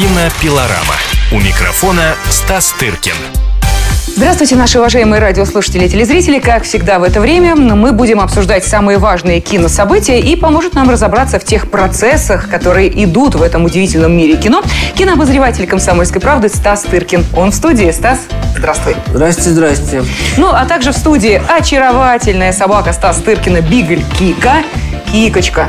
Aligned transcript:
Кинопилорама. 0.00 0.94
У 1.30 1.38
микрофона 1.40 2.14
Стас 2.30 2.72
Тыркин. 2.78 3.12
Здравствуйте, 4.06 4.56
наши 4.56 4.78
уважаемые 4.78 5.20
радиослушатели 5.20 5.84
и 5.84 5.90
телезрители. 5.90 6.38
Как 6.38 6.62
всегда 6.62 6.98
в 6.98 7.02
это 7.02 7.20
время 7.20 7.54
мы 7.54 7.92
будем 7.92 8.18
обсуждать 8.18 8.64
самые 8.64 8.96
важные 8.96 9.40
кинособытия 9.40 10.16
и 10.16 10.36
поможет 10.36 10.72
нам 10.72 10.88
разобраться 10.88 11.38
в 11.38 11.44
тех 11.44 11.70
процессах, 11.70 12.48
которые 12.48 13.04
идут 13.04 13.34
в 13.34 13.42
этом 13.42 13.66
удивительном 13.66 14.16
мире 14.16 14.38
кино. 14.38 14.62
Кинообозреватель 14.94 15.66
«Комсомольской 15.66 16.22
правды» 16.22 16.48
Стас 16.48 16.84
Тыркин. 16.84 17.26
Он 17.36 17.50
в 17.50 17.54
студии. 17.54 17.90
Стас, 17.90 18.20
здравствуй. 18.56 18.96
Здрасте, 19.08 19.50
здрасте. 19.50 20.02
Ну, 20.38 20.48
а 20.48 20.64
также 20.64 20.92
в 20.92 20.96
студии 20.96 21.42
очаровательная 21.46 22.54
собака 22.54 22.94
Стас 22.94 23.18
Тыркина 23.18 23.60
Бигль 23.60 24.02
Кика. 24.18 24.62
Кикочка. 25.12 25.68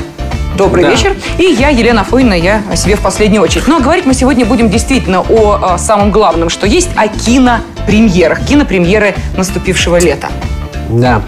Добрый 0.62 0.84
Да. 0.84 0.92
вечер. 0.92 1.16
И 1.40 1.44
я, 1.44 1.70
Елена 1.70 2.04
Фойна, 2.04 2.36
я 2.36 2.62
о 2.72 2.76
себе 2.76 2.96
в 2.96 3.00
последнюю 3.00 3.42
очередь. 3.42 3.68
Но 3.68 3.80
говорить 3.80 4.06
мы 4.06 4.14
сегодня 4.14 4.46
будем 4.46 4.70
действительно 4.70 5.22
о, 5.22 5.60
а, 5.60 5.78
самом 5.80 6.12
главном, 6.12 6.50
что 6.50 6.68
есть, 6.68 6.90
о 6.96 7.08
кинопремьерах. 7.08 8.46
Кинопремьеры 8.46 9.16
наступившего 9.36 10.00
лета. 10.00 10.28
Да. 10.90 11.24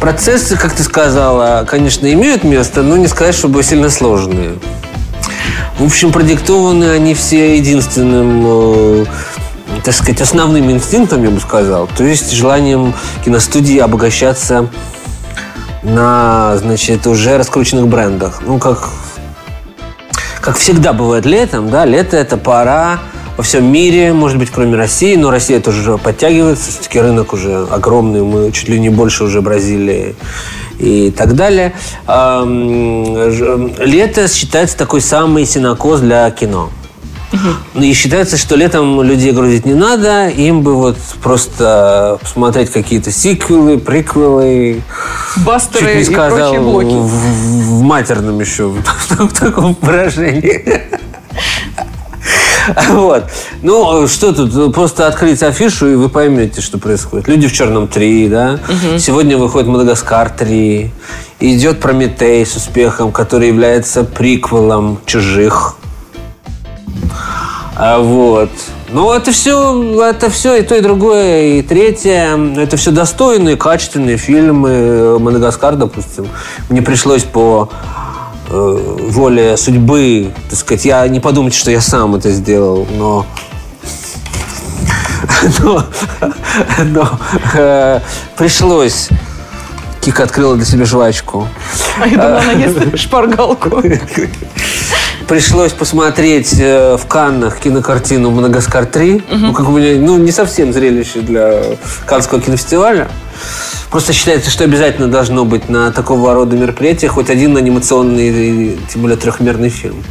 Процессы, 0.00 0.56
как 0.56 0.72
ты 0.72 0.82
сказала, 0.82 1.64
конечно, 1.64 2.12
имеют 2.12 2.42
место, 2.42 2.82
но 2.82 2.96
не 2.96 3.06
сказать, 3.06 3.36
чтобы 3.36 3.62
сильно 3.62 3.88
сложные. 3.88 4.54
В 5.78 5.84
общем, 5.84 6.10
продиктованы 6.10 6.90
они 6.90 7.14
все 7.14 7.56
единственным, 7.58 8.42
э, 8.44 9.04
так 9.84 9.94
сказать, 9.94 10.20
основным 10.20 10.72
инстинктом, 10.72 11.22
я 11.22 11.30
бы 11.30 11.38
сказал, 11.38 11.88
то 11.96 12.02
есть 12.02 12.32
желанием 12.32 12.94
киностудии 13.24 13.78
обогащаться 13.78 14.68
на, 15.82 16.56
значит, 16.56 17.06
уже 17.06 17.38
раскрученных 17.38 17.88
брендах. 17.88 18.42
Ну, 18.46 18.58
как, 18.58 18.90
как 20.40 20.56
всегда 20.56 20.92
бывает 20.92 21.26
летом, 21.26 21.70
да, 21.70 21.84
лето– 21.84 22.16
это 22.18 22.36
пора 22.36 23.00
во 23.36 23.42
всем 23.42 23.64
мире, 23.64 24.12
может 24.12 24.38
быть, 24.38 24.50
кроме 24.50 24.76
России, 24.76 25.16
но 25.16 25.30
Россия 25.30 25.60
тоже 25.60 25.98
подтягивается, 25.98 26.70
все-таки 26.70 27.00
рынок 27.00 27.32
уже 27.32 27.66
огромный, 27.70 28.22
мы 28.22 28.52
чуть 28.52 28.68
ли 28.68 28.78
не 28.78 28.90
больше 28.90 29.24
уже 29.24 29.40
Бразилии 29.40 30.14
и 30.78 31.10
так 31.10 31.34
далее. 31.34 31.72
Лето 32.06 34.28
считается 34.28 34.76
такой 34.76 35.00
самый 35.00 35.46
синокос 35.46 36.00
для 36.00 36.30
кино. 36.30 36.70
Ну, 37.74 37.82
И 37.82 37.92
считается, 37.94 38.36
что 38.36 38.56
летом 38.56 39.02
людей 39.02 39.32
грузить 39.32 39.64
не 39.66 39.74
надо, 39.74 40.28
им 40.28 40.62
бы 40.62 40.74
вот 40.74 40.96
просто 41.22 42.18
посмотреть 42.20 42.70
какие-то 42.70 43.10
сиквелы, 43.10 43.78
приквелы, 43.78 44.82
Бастеры 45.38 45.86
Чуть 45.86 45.94
не 45.96 46.00
и 46.02 46.04
сказал 46.04 46.52
прочие 46.52 46.60
блоки. 46.60 46.86
В, 46.94 47.06
в- 47.06 47.78
в 47.78 47.82
матерном 47.82 48.40
еще, 48.40 48.68
в 49.18 49.38
таком 49.38 49.76
выражении. 49.80 50.82
Вот. 52.90 53.24
Ну, 53.62 54.06
что 54.06 54.32
тут? 54.32 54.72
Просто 54.72 55.08
открыть 55.08 55.42
афишу, 55.42 55.88
и 55.88 55.94
вы 55.96 56.08
поймете, 56.08 56.60
что 56.60 56.78
происходит. 56.78 57.26
Люди 57.26 57.48
в 57.48 57.52
черном 57.52 57.88
3, 57.88 58.28
да? 58.28 58.60
Сегодня 58.98 59.36
выходит 59.36 59.68
Мадагаскар 59.68 60.30
3. 60.30 60.90
И 61.40 61.56
идет 61.56 61.80
Прометей 61.80 62.46
с 62.46 62.54
успехом, 62.54 63.10
который 63.10 63.48
является 63.48 64.04
приквелом 64.04 65.00
чужих. 65.06 65.76
А 67.76 67.98
вот. 67.98 68.50
Ну, 68.90 69.12
это 69.12 69.32
все, 69.32 70.02
это 70.02 70.28
все 70.28 70.56
и 70.56 70.62
то, 70.62 70.74
и 70.74 70.80
другое, 70.80 71.58
и 71.58 71.62
третье. 71.62 72.38
Это 72.56 72.76
все 72.76 72.90
достойные, 72.90 73.56
качественные 73.56 74.18
фильмы. 74.18 75.18
Мадагаскар, 75.18 75.76
допустим. 75.76 76.28
Мне 76.68 76.82
пришлось 76.82 77.22
по 77.24 77.70
э, 78.50 78.96
воле 79.08 79.56
судьбы, 79.56 80.32
так 80.50 80.58
сказать, 80.58 80.84
я 80.84 81.08
не 81.08 81.20
подумайте, 81.20 81.56
что 81.58 81.70
я 81.70 81.80
сам 81.80 82.14
это 82.14 82.30
сделал, 82.30 82.86
но 82.90 83.26
но, 85.60 85.84
но, 86.84 87.08
э, 87.54 88.00
пришлось 88.36 89.08
Кика 90.02 90.24
открыла 90.24 90.56
для 90.56 90.64
себя 90.64 90.84
жвачку. 90.84 91.48
А 92.00 92.06
я 92.06 92.16
думала, 92.16 92.40
она 92.40 92.52
ест 92.52 92.98
шпаргалку. 92.98 93.82
Пришлось 95.32 95.72
посмотреть 95.72 96.56
э, 96.58 96.98
в 96.98 97.06
Каннах 97.06 97.58
кинокартину 97.58 98.30
«Мадагаскар 98.30 98.84
3». 98.84 99.24
Ну, 99.30 99.54
как 99.54 99.66
у 99.66 99.72
меня, 99.78 99.98
ну, 99.98 100.18
не 100.18 100.30
совсем 100.30 100.74
зрелище 100.74 101.20
для 101.20 101.62
Каннского 102.04 102.38
кинофестиваля. 102.38 103.08
Просто 103.90 104.12
считается, 104.12 104.50
что 104.50 104.64
обязательно 104.64 105.08
должно 105.08 105.46
быть 105.46 105.70
на 105.70 105.90
такого 105.90 106.34
рода 106.34 106.54
мероприятиях 106.54 107.12
хоть 107.12 107.30
один 107.30 107.56
анимационный, 107.56 108.78
тем 108.92 109.00
более 109.00 109.16
трехмерный 109.16 109.70
фильм. 109.70 110.04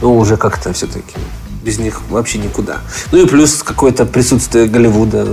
Ну, 0.00 0.16
уже 0.16 0.36
как-то 0.36 0.72
все-таки 0.72 1.16
без 1.64 1.78
них 1.78 2.02
вообще 2.10 2.38
никуда. 2.38 2.78
Ну 3.10 3.18
и 3.24 3.26
плюс 3.26 3.62
какое-то 3.62 4.04
присутствие 4.04 4.66
Голливуда. 4.66 5.26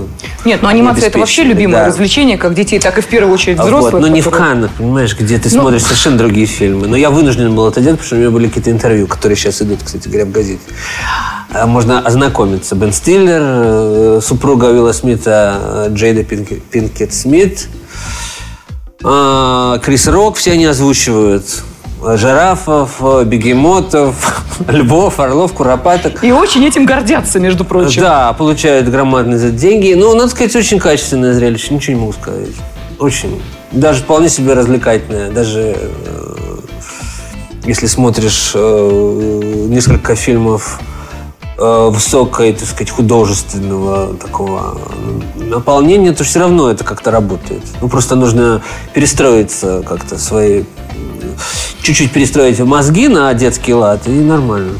Нет, 0.46 0.60
ну 0.62 0.68
анимация 0.68 1.08
это 1.08 1.18
вообще 1.18 1.44
любимое 1.44 1.82
да. 1.82 1.86
развлечение, 1.88 2.38
как 2.38 2.54
детей, 2.54 2.78
так 2.80 2.96
и 2.96 3.02
в 3.02 3.06
первую 3.06 3.34
очередь 3.34 3.58
А 3.58 3.64
взрослых. 3.64 3.92
Вот, 3.92 4.00
но 4.00 4.08
не 4.08 4.22
в 4.22 4.24
которые- 4.24 4.48
Каннах, 4.48 4.70
понимаешь, 4.72 5.16
где 5.18 5.38
ты 5.38 5.50
Ну- 5.52 5.60
смотришь 5.60 5.82
совершенно 5.82 6.16
другие 6.16 6.46
фильмы. 6.46 6.88
Но 6.88 6.96
я 6.96 7.10
вынужден 7.10 7.54
был 7.54 7.68
это 7.68 7.80
делать, 7.80 7.98
потому 8.00 8.06
что 8.06 8.16
у 8.16 8.18
меня 8.18 8.30
были 8.30 8.48
какие-то 8.48 8.70
интервью, 8.70 9.06
которые 9.06 9.36
сейчас 9.36 9.60
идут, 9.60 9.80
кстати 9.84 10.08
говоря, 10.08 10.24
в 10.24 10.30
газете. 10.32 10.60
А 11.52 11.66
Можно 11.66 12.00
ознакомиться. 12.00 12.74
Бен 12.76 12.92
Стиллер, 12.94 13.40
э, 13.44 14.20
супруга 14.22 14.66
Уилла 14.66 14.92
Смита 14.92 15.88
Джейда 15.90 16.22
Пинке- 16.24 16.60
Пинкет 16.70 17.12
Смит, 17.12 17.68
а, 19.04 19.78
Крис 19.80 20.06
Рок, 20.06 20.36
все 20.36 20.52
они 20.52 20.64
озвучивают. 20.64 21.44
Жирафов, 22.16 22.96
э, 23.00 23.24
бегемотов, 23.24 24.44
львов, 24.68 25.20
орлов, 25.20 25.52
куропаток. 25.52 26.24
И 26.24 26.32
очень 26.32 26.64
этим 26.64 26.84
гордятся, 26.84 27.38
между 27.40 27.64
прочим. 27.64 28.02
Да, 28.02 28.32
получают 28.32 28.88
громадные 28.88 29.38
за 29.38 29.50
деньги. 29.50 29.94
Ну, 29.94 30.14
надо 30.14 30.28
сказать, 30.30 30.54
очень 30.56 30.78
качественное 30.78 31.32
зрелище, 31.32 31.74
ничего 31.74 31.94
не 31.94 32.00
могу 32.00 32.12
сказать. 32.12 32.48
Очень. 32.98 33.42
Даже 33.72 34.02
вполне 34.02 34.28
себе 34.28 34.54
развлекательное. 34.54 35.30
Даже 35.30 35.76
э, 35.76 36.32
если 37.64 37.86
смотришь 37.86 38.52
э, 38.54 39.66
несколько 39.68 40.14
фильмов 40.14 40.80
э, 41.58 41.88
высокой, 41.90 42.52
так 42.52 42.68
сказать, 42.68 42.90
художественного 42.90 44.14
такого 44.16 44.78
наполнения, 45.36 46.12
то 46.12 46.24
все 46.24 46.40
равно 46.40 46.70
это 46.70 46.84
как-то 46.84 47.10
работает. 47.10 47.62
Ну, 47.80 47.88
просто 47.88 48.16
нужно 48.16 48.62
перестроиться 48.92 49.82
как-то 49.86 50.18
свои... 50.18 50.64
Чуть-чуть 51.82 52.12
перестроить 52.12 52.60
мозги 52.60 53.08
на 53.08 53.32
детский 53.34 53.74
лад, 53.74 54.06
и 54.06 54.10
нормально. 54.10 54.72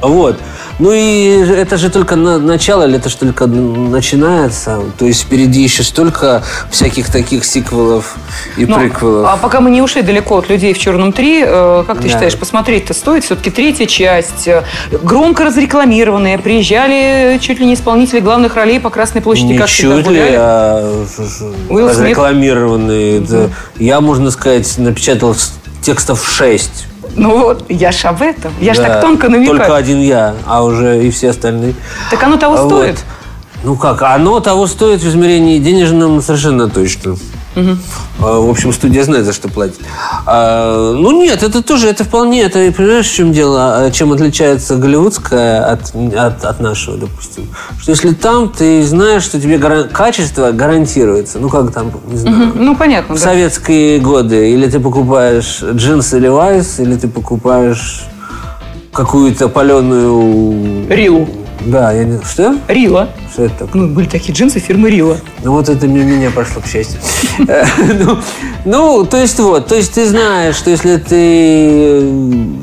Вот. 0.00 0.38
Ну 0.80 0.90
и 0.92 1.28
это 1.52 1.76
же 1.76 1.88
только 1.88 2.16
на- 2.16 2.38
начало, 2.38 2.84
или 2.86 2.96
это 2.96 3.08
же 3.08 3.16
только 3.16 3.46
начинается. 3.46 4.80
То 4.98 5.04
есть 5.06 5.22
впереди 5.22 5.62
еще 5.62 5.84
столько 5.84 6.42
всяких 6.70 7.10
таких 7.10 7.44
сиквелов 7.44 8.16
и 8.56 8.66
Ну, 8.66 8.78
приквелов. 8.78 9.28
а 9.30 9.36
пока 9.36 9.60
мы 9.60 9.70
не 9.70 9.80
ушли 9.82 10.02
далеко 10.02 10.38
от 10.38 10.48
людей 10.48 10.74
в 10.74 10.78
черном 10.78 11.12
3, 11.12 11.44
э, 11.46 11.84
как 11.86 11.98
ты 11.98 12.04
Да. 12.04 12.08
считаешь, 12.08 12.36
посмотреть-то 12.36 12.92
стоит? 12.92 13.22
Все-таки 13.24 13.50
третья 13.50 13.86
часть, 13.86 14.48
э, 14.48 14.64
громко 15.02 15.44
разрекламированная, 15.44 16.38
приезжали 16.38 17.38
чуть 17.40 17.60
ли 17.60 17.66
не 17.66 17.74
исполнители 17.74 18.18
главных 18.20 18.56
ролей 18.56 18.80
по 18.80 18.90
Красной 18.90 19.22
площади, 19.22 19.56
как 19.56 19.68
чуть 19.68 20.08
ли, 20.08 20.20
а 20.36 21.04
Смит. 21.06 21.88
разрекламированные. 21.90 23.22
Это 23.22 23.50
Я, 23.78 24.00
можно 24.00 24.30
сказать, 24.32 24.76
напечатал 24.78 25.36
текстов 25.82 26.26
6. 26.28 26.86
Ну 27.16 27.38
вот, 27.38 27.64
я 27.68 27.92
ж 27.92 28.04
об 28.06 28.22
этом. 28.22 28.52
Я 28.60 28.74
ж 28.74 28.78
так 28.78 29.00
тонко 29.00 29.28
намекаю. 29.28 29.58
Только 29.58 29.76
один 29.76 30.00
я, 30.00 30.34
а 30.46 30.64
уже 30.64 31.04
и 31.04 31.10
все 31.10 31.30
остальные. 31.30 31.74
Так 32.10 32.22
оно 32.22 32.36
того 32.36 32.56
вот. 32.56 32.66
стоит? 32.66 33.04
Ну 33.62 33.76
как, 33.76 34.02
оно 34.02 34.40
того 34.40 34.66
стоит 34.66 35.00
в 35.00 35.08
измерении 35.08 35.58
денежном 35.58 36.20
совершенно 36.20 36.68
точно. 36.68 37.16
А, 37.56 38.40
В 38.40 38.50
общем, 38.50 38.72
студия 38.72 39.04
знает, 39.04 39.24
за 39.26 39.32
что 39.32 39.48
платит. 39.48 39.80
А, 40.26 40.92
Ну 40.92 41.12
нет, 41.22 41.42
это 41.42 41.62
тоже, 41.62 41.88
это 41.88 42.04
вполне, 42.04 42.42
это, 42.42 42.58
понимаешь, 42.76 43.06
в 43.08 43.14
чем 43.14 43.32
дело, 43.32 43.84
А, 43.84 43.90
чем 43.90 44.12
отличается 44.12 44.76
голливудская 44.76 45.64
от, 45.72 45.94
от, 46.16 46.44
от 46.44 46.60
нашего, 46.60 46.96
допустим. 46.96 47.48
Что 47.80 47.90
если 47.92 48.12
там 48.12 48.48
ты 48.48 48.84
знаешь, 48.84 49.22
что 49.22 49.40
тебе 49.40 49.58
гаран- 49.58 49.88
качество 49.88 50.50
гарантируется, 50.52 51.38
ну 51.38 51.48
как 51.48 51.72
там, 51.72 51.92
не 52.10 52.16
знаю, 52.16 52.52
Ну, 52.54 52.76
понятно, 52.76 53.14
в 53.14 53.18
да. 53.18 53.24
советские 53.24 53.98
годы, 54.00 54.50
или 54.50 54.68
ты 54.68 54.80
покупаешь 54.80 55.60
джинсы 55.62 56.18
Levi's, 56.18 56.82
или 56.82 56.96
ты 56.96 57.08
покупаешь 57.08 58.04
какую-то 58.92 59.48
паленую... 59.48 60.88
Рилу. 60.88 61.28
Да, 61.66 61.92
я 61.92 62.04
не... 62.04 62.18
Что? 62.22 62.56
Рила. 62.68 63.08
Что 63.32 63.44
это 63.44 63.66
такое? 63.66 63.82
Ну, 63.82 63.88
были 63.94 64.06
такие 64.06 64.34
джинсы 64.34 64.58
фирмы 64.58 64.90
Рила. 64.90 65.16
Ну 65.42 65.52
вот 65.52 65.68
это 65.68 65.86
мимо 65.86 66.04
меня 66.04 66.30
прошло, 66.30 66.60
к 66.60 66.66
счастью. 66.66 67.00
Э, 67.48 67.64
ну, 67.98 68.18
Ну, 68.64 69.06
то 69.06 69.16
есть 69.16 69.38
вот, 69.38 69.66
то 69.66 69.74
есть 69.74 69.94
ты 69.94 70.06
знаешь, 70.06 70.56
что 70.56 70.70
если 70.70 70.96
ты 70.96 72.00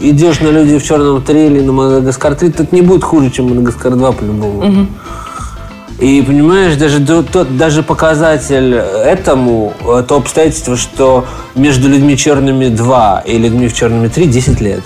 идешь 0.01 0.39
на 0.39 0.49
люди 0.49 0.77
в 0.77 0.83
черном 0.83 1.21
3 1.21 1.45
или 1.45 1.61
на 1.61 1.71
Мадагаскар 1.71 2.35
3, 2.35 2.49
то 2.51 2.63
это 2.63 2.75
не 2.75 2.81
будет 2.81 3.03
хуже, 3.03 3.31
чем 3.31 3.49
Мадагаскар 3.49 3.95
2 3.95 4.11
по-любому. 4.11 4.87
И 5.99 6.23
понимаешь, 6.23 6.77
даже, 6.77 6.99
тот, 7.05 7.55
даже 7.57 7.83
показатель 7.83 8.73
этому, 8.73 9.73
э, 9.81 10.03
то 10.07 10.15
обстоятельство, 10.15 10.75
что 10.75 11.25
между 11.53 11.87
людьми 11.87 12.17
черными 12.17 12.69
2 12.69 13.23
и 13.27 13.37
людьми 13.37 13.67
в 13.67 13.73
черными 13.75 14.07
3 14.07 14.25
10 14.25 14.61
лет. 14.61 14.81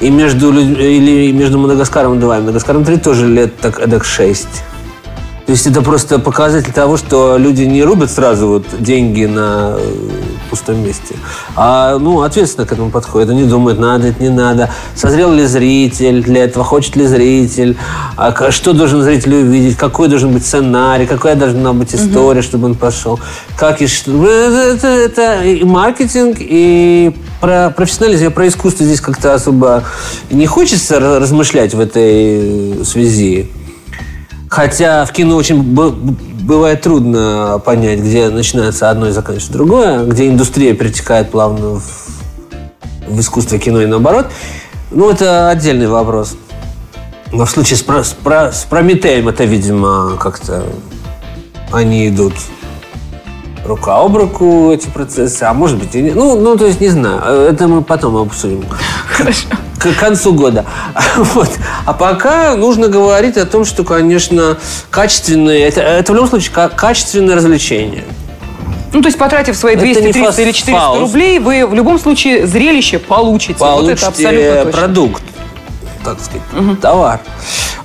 И 0.00 0.10
между, 0.10 0.52
или 0.52 1.32
между 1.32 1.58
Мадагаскаром 1.58 2.20
2 2.20 2.38
и 2.38 2.40
Мадагаскаром 2.40 2.84
3 2.84 2.96
тоже 2.98 3.26
лет 3.26 3.56
так 3.58 3.80
эдак 3.80 4.04
6. 4.04 4.46
То 5.48 5.52
есть 5.52 5.66
это 5.66 5.80
просто 5.80 6.18
показатель 6.18 6.74
того, 6.74 6.98
что 6.98 7.38
люди 7.38 7.62
не 7.62 7.82
рубят 7.82 8.10
сразу 8.10 8.48
вот 8.48 8.66
деньги 8.80 9.24
на 9.24 9.76
э, 9.78 9.94
пустом 10.50 10.84
месте, 10.84 11.14
а 11.56 11.96
ну, 11.98 12.20
ответственно 12.20 12.66
к 12.66 12.72
этому 12.72 12.90
подходят. 12.90 13.30
Они 13.30 13.44
думают, 13.44 13.78
надо 13.78 14.08
это, 14.08 14.22
не 14.22 14.28
надо. 14.28 14.68
Созрел 14.94 15.32
ли 15.32 15.46
зритель 15.46 16.22
для 16.22 16.44
этого, 16.44 16.66
хочет 16.66 16.96
ли 16.96 17.06
зритель, 17.06 17.78
а 18.18 18.50
что 18.50 18.74
должен 18.74 19.00
зритель 19.02 19.36
увидеть, 19.36 19.78
какой 19.78 20.08
должен 20.08 20.34
быть 20.34 20.44
сценарий, 20.44 21.06
какая 21.06 21.34
должна 21.34 21.72
быть 21.72 21.94
история, 21.94 22.42
чтобы 22.42 22.66
он 22.66 22.74
пошел. 22.74 23.18
Как 23.56 23.80
и 23.80 23.86
что. 23.86 24.10
Ну, 24.10 24.26
Это, 24.26 24.58
это- 24.76 24.86
это 24.88 25.42
и 25.44 25.64
маркетинг, 25.64 26.36
и 26.40 27.16
про 27.40 27.70
профессионализм, 27.74 28.32
про 28.32 28.48
искусство 28.48 28.84
здесь 28.84 29.00
как-то 29.00 29.32
особо 29.32 29.82
не 30.30 30.44
хочется 30.44 30.96
ра- 30.96 31.18
размышлять 31.20 31.72
в 31.72 31.80
этой 31.80 32.84
связи. 32.84 33.48
Хотя 34.48 35.04
в 35.04 35.12
кино 35.12 35.36
очень 35.36 35.62
бывает 35.62 36.80
трудно 36.82 37.60
понять, 37.64 38.00
где 38.00 38.28
начинается 38.28 38.90
одно 38.90 39.08
и 39.08 39.10
заканчивается 39.10 39.52
другое, 39.52 40.04
где 40.04 40.28
индустрия 40.28 40.74
перетекает 40.74 41.30
плавно 41.30 41.80
в, 41.80 41.82
в 43.06 43.20
искусство 43.20 43.58
кино 43.58 43.82
и 43.82 43.86
наоборот. 43.86 44.26
Ну, 44.90 45.10
это 45.10 45.50
отдельный 45.50 45.86
вопрос. 45.86 46.36
Но 47.30 47.44
в 47.44 47.50
случае 47.50 47.76
с, 47.76 47.82
Про- 47.82 48.04
с 48.04 48.14
Про- 48.14 48.52
с 48.52 48.64
Прометеем 48.64 49.28
это, 49.28 49.44
видимо, 49.44 50.16
как-то 50.18 50.64
они 51.70 52.08
идут 52.08 52.32
рука 53.66 53.98
об 54.00 54.16
руку, 54.16 54.72
эти 54.72 54.88
процессы, 54.88 55.42
а 55.42 55.52
может 55.52 55.78
быть 55.78 55.94
и 55.94 56.00
не. 56.00 56.12
Ну, 56.12 56.40
ну, 56.40 56.56
то 56.56 56.64
есть, 56.64 56.80
не 56.80 56.88
знаю. 56.88 57.20
Это 57.50 57.68
мы 57.68 57.82
потом 57.82 58.16
обсудим. 58.16 58.64
К 59.78 59.92
концу 59.98 60.32
года. 60.34 60.64
Вот. 61.16 61.50
А 61.86 61.92
пока 61.92 62.54
нужно 62.56 62.88
говорить 62.88 63.36
о 63.36 63.46
том, 63.46 63.64
что, 63.64 63.84
конечно, 63.84 64.56
качественные... 64.90 65.66
Это, 65.68 65.80
это 65.82 66.12
в 66.12 66.14
любом 66.16 66.28
случае 66.28 66.52
ка- 66.52 66.68
качественное 66.68 67.36
развлечение. 67.36 68.04
Ну, 68.92 69.02
то 69.02 69.08
есть, 69.08 69.18
потратив 69.18 69.56
свои 69.56 69.74
Это 69.74 69.84
200, 69.84 70.02
не 70.02 70.12
300 70.12 70.30
фаст- 70.30 70.42
или 70.42 70.52
400 70.52 70.72
фауст. 70.72 71.00
рублей, 71.00 71.38
вы 71.38 71.66
в 71.66 71.74
любом 71.74 71.98
случае 71.98 72.46
зрелище 72.46 72.98
получите. 72.98 73.56
вот 73.58 73.68
Получите 73.68 73.92
это 73.92 74.06
абсолютно 74.08 74.62
точно. 74.64 74.70
продукт, 74.80 75.22
так 76.04 76.18
сказать, 76.20 76.80
товар. 76.80 77.20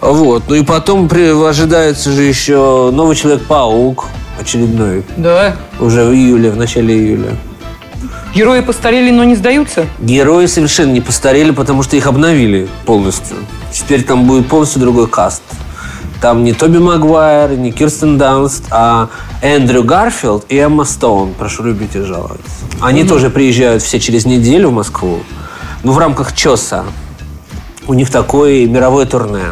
Вот. 0.01 0.43
Ну 0.47 0.55
и 0.55 0.63
потом 0.63 1.09
при- 1.09 1.47
ожидается 1.47 2.11
же 2.11 2.21
еще 2.23 2.89
новый 2.93 3.15
Человек-паук 3.15 4.05
очередной. 4.39 5.03
Да. 5.17 5.55
Уже 5.79 6.03
в 6.05 6.13
июле, 6.13 6.49
в 6.51 6.57
начале 6.57 6.95
июля. 6.95 7.31
Герои 8.33 8.62
постарели, 8.62 9.12
но 9.12 9.24
не 9.24 9.35
сдаются. 9.35 9.85
Герои 10.00 10.47
совершенно 10.47 10.91
не 10.91 11.01
постарели, 11.01 11.51
потому 11.51 11.83
что 11.83 11.95
их 11.95 12.07
обновили 12.07 12.68
полностью. 12.85 13.38
Теперь 13.71 14.03
там 14.03 14.25
будет 14.25 14.47
полностью 14.47 14.81
другой 14.81 15.07
каст. 15.07 15.44
Там 16.19 16.44
не 16.44 16.53
Тоби 16.53 16.80
Магуайр, 16.80 17.51
не 17.51 17.71
Кирстен 17.71 18.18
Данст, 18.18 18.63
а 18.71 19.09
Эндрю 19.41 19.83
Гарфилд 19.83 20.45
и 20.50 20.57
Эмма 20.57 20.85
Стоун. 20.85 21.33
Прошу 21.33 21.63
любить 21.63 21.95
и 21.95 22.00
жаловать. 22.00 22.41
Они 22.81 23.03
тоже 23.03 23.30
приезжают 23.30 23.83
все 23.83 24.00
через 24.00 24.25
неделю 24.25 24.69
в 24.69 24.74
Москву. 24.74 25.19
Ну, 25.83 25.91
в 25.91 25.97
рамках 26.00 26.33
ЧОСа. 26.33 26.86
У 27.88 27.94
них 27.94 28.09
такое 28.09 28.65
мировое 28.65 29.06
турне. 29.06 29.44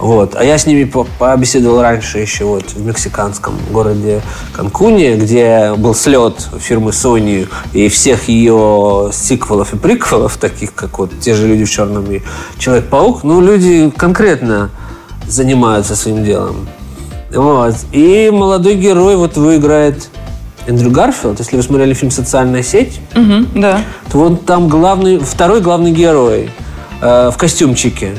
Вот. 0.00 0.34
А 0.34 0.42
я 0.42 0.56
с 0.56 0.66
ними 0.66 0.84
по- 0.84 1.06
побеседовал 1.18 1.82
раньше 1.82 2.18
еще 2.18 2.44
вот 2.44 2.70
в 2.72 2.84
мексиканском 2.84 3.54
городе 3.70 4.22
Канкуне, 4.54 5.16
где 5.16 5.74
был 5.76 5.94
слет 5.94 6.34
фирмы 6.58 6.90
Sony 6.92 7.48
и 7.74 7.88
всех 7.88 8.28
ее 8.28 9.10
сиквелов 9.12 9.74
и 9.74 9.76
приквелов, 9.76 10.38
таких 10.38 10.74
как 10.74 10.98
вот 10.98 11.10
те 11.20 11.34
же 11.34 11.46
люди 11.46 11.64
в 11.64 11.70
черном 11.70 12.10
и 12.10 12.22
Человек-паук. 12.58 13.24
Ну, 13.24 13.40
люди 13.42 13.90
конкретно 13.94 14.70
занимаются 15.28 15.94
своим 15.94 16.24
делом. 16.24 16.66
Вот. 17.34 17.74
И 17.92 18.30
молодой 18.32 18.74
герой 18.76 19.16
вот 19.16 19.36
выиграет 19.36 20.08
Эндрю 20.66 20.90
Гарфилд. 20.90 21.38
Если 21.38 21.56
вы 21.56 21.62
смотрели 21.62 21.94
фильм 21.94 22.10
«Социальная 22.10 22.62
сеть», 22.62 23.00
Мгм, 23.14 23.48
да. 23.54 23.82
то 24.10 24.18
вот 24.18 24.46
там 24.46 24.68
главный, 24.68 25.18
второй 25.18 25.60
главный 25.60 25.92
герой 25.92 26.50
э, 27.02 27.30
в 27.32 27.36
костюмчике. 27.36 28.12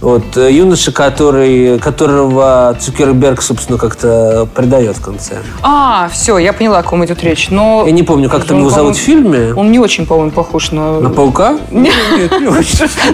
Вот 0.00 0.36
э, 0.36 0.52
юноша, 0.52 0.92
который, 0.92 1.78
которого 1.80 2.76
Цукерберг, 2.80 3.42
собственно, 3.42 3.78
как-то 3.78 4.48
предает 4.54 4.96
в 4.96 5.00
конце. 5.00 5.38
А, 5.62 6.08
все, 6.12 6.38
я 6.38 6.52
поняла, 6.52 6.78
о 6.78 6.82
ком 6.84 7.04
идет 7.04 7.22
речь. 7.24 7.48
Но 7.50 7.82
Я 7.84 7.92
не 7.92 8.04
помню, 8.04 8.30
как 8.30 8.44
там 8.44 8.60
его 8.60 8.70
зовут 8.70 8.96
в 8.96 9.00
фильме. 9.00 9.52
Он 9.54 9.72
не 9.72 9.80
очень, 9.80 10.06
по-моему, 10.06 10.30
похож 10.30 10.70
на... 10.70 11.00
На 11.00 11.10
паука? 11.10 11.58
Нет, 11.72 11.92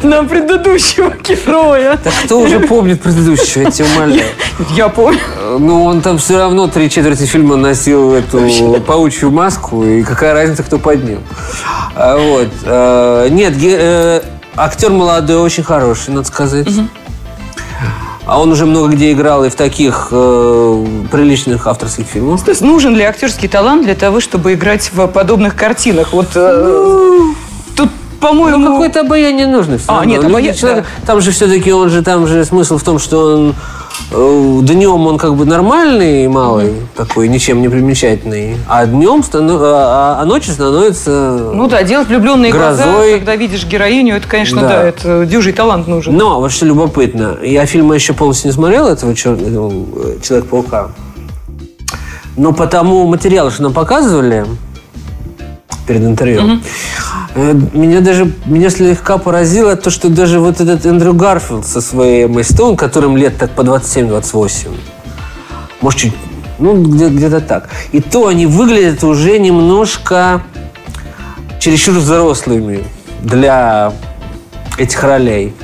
на 0.02 0.24
предыдущего 0.24 1.12
героя. 1.26 1.98
Да 2.04 2.10
кто 2.24 2.40
уже 2.40 2.60
помнит 2.60 3.00
предыдущего, 3.00 3.62
я 3.62 3.70
тебя 3.70 3.86
умоляю. 3.96 4.28
Я 4.76 4.88
помню. 4.88 5.20
Ну, 5.58 5.84
он 5.84 6.02
там 6.02 6.18
все 6.18 6.36
равно 6.38 6.68
три 6.68 6.90
четверти 6.90 7.24
фильма 7.24 7.56
носил 7.56 8.12
эту 8.12 8.40
паучью 8.86 9.30
маску, 9.30 9.84
и 9.84 10.02
какая 10.02 10.34
разница, 10.34 10.62
кто 10.62 10.78
под 10.78 11.02
ним. 11.02 11.20
А, 11.94 12.16
Вот. 12.18 12.48
Э, 12.64 13.28
Нет, 13.30 13.54
э, 13.62 14.20
актер 14.56 14.90
молодой, 14.90 15.36
очень 15.36 15.62
хороший, 15.62 16.10
надо 16.14 16.26
сказать. 16.26 16.68
А 18.26 18.40
он 18.40 18.50
уже 18.52 18.64
много 18.64 18.88
где 18.92 19.12
играл 19.12 19.44
и 19.44 19.50
в 19.50 19.54
таких 19.54 20.08
э, 20.10 20.86
приличных 21.12 21.66
авторских 21.66 22.06
фильмах. 22.06 22.42
То 22.42 22.52
есть 22.52 22.62
нужен 22.62 22.96
ли 22.96 23.02
актерский 23.02 23.48
талант 23.48 23.84
для 23.84 23.94
того, 23.94 24.20
чтобы 24.20 24.54
играть 24.54 24.90
в 24.94 25.06
подобных 25.08 25.54
картинах? 25.54 26.14
Вот 26.14 26.28
э, 26.34 27.20
тут, 27.76 27.90
по-моему... 28.20 28.56
Ну, 28.64 28.72
какой-то 28.72 29.00
обаяние 29.00 29.46
нужно 29.46 29.76
все 29.76 29.88
А, 29.90 29.96
равно. 29.96 30.10
нет, 30.10 30.22
Люди- 30.22 30.32
обая- 30.48 30.54
человек- 30.54 30.86
Там 31.06 31.20
же 31.20 31.32
все-таки 31.32 31.70
он 31.70 31.90
же, 31.90 32.00
там 32.02 32.26
же 32.26 32.42
смысл 32.46 32.78
в 32.78 32.82
том, 32.82 32.98
что 32.98 33.34
он 33.34 33.54
днем 34.10 35.06
он 35.06 35.18
как 35.18 35.34
бы 35.34 35.44
нормальный, 35.44 36.26
малый, 36.28 36.74
такой, 36.96 37.28
ничем 37.28 37.60
не 37.62 37.68
примечательный, 37.68 38.56
а 38.68 38.86
днем, 38.86 39.22
стану- 39.22 39.58
а, 39.62 40.18
а 40.20 40.24
ночью 40.24 40.52
становится... 40.52 41.50
Ну 41.52 41.68
да, 41.68 41.82
делать 41.82 42.08
влюбленные 42.08 42.52
глаза, 42.52 42.84
Грозой. 42.84 43.14
когда 43.16 43.36
видишь 43.36 43.64
героиню, 43.66 44.16
это, 44.16 44.28
конечно, 44.28 44.60
Да. 44.60 44.68
да, 44.68 44.82
это 44.84 45.26
дюжий 45.26 45.52
талант 45.52 45.86
нужен. 45.88 46.16
Но, 46.16 46.40
вот 46.40 46.52
что 46.52 46.66
любопытно, 46.66 47.38
я 47.42 47.66
фильма 47.66 47.94
еще 47.94 48.12
полностью 48.12 48.48
не 48.48 48.52
смотрел, 48.54 48.86
этого 48.88 49.12
чер- 49.12 49.40
этого, 49.46 49.72
э, 49.96 50.18
Человека-паука. 50.22 50.88
Но 52.36 52.52
по 52.52 52.66
тому 52.66 53.06
материалу, 53.06 53.50
что 53.50 53.62
нам 53.62 53.72
показывали 53.72 54.44
перед 55.86 56.02
интервью, 56.02 56.60
э, 57.34 57.52
меня 57.72 58.00
даже 58.00 58.30
меня 58.46 58.70
слегка 58.70 59.18
поразило 59.18 59.76
то, 59.76 59.90
что 59.90 60.08
даже 60.08 60.40
вот 60.40 60.60
этот 60.60 60.86
Эндрю 60.86 61.14
Гарфилд 61.14 61.66
со 61.66 61.80
своей 61.80 62.24
Эммой 62.24 62.44
Стоун, 62.44 62.76
которым 62.76 63.16
лет 63.16 63.36
так 63.36 63.50
по 63.50 63.62
27-28, 63.62 64.70
может, 65.80 66.00
чуть, 66.00 66.12
ну, 66.58 66.82
где- 66.82 67.08
где-то 67.08 67.40
так. 67.40 67.68
И 67.92 68.00
то 68.00 68.28
они 68.28 68.46
выглядят 68.46 69.04
уже 69.04 69.38
немножко 69.38 70.42
чересчур 71.60 71.96
взрослыми 71.96 72.84
для 73.22 73.92
этих 74.78 75.02
ролей. 75.02 75.54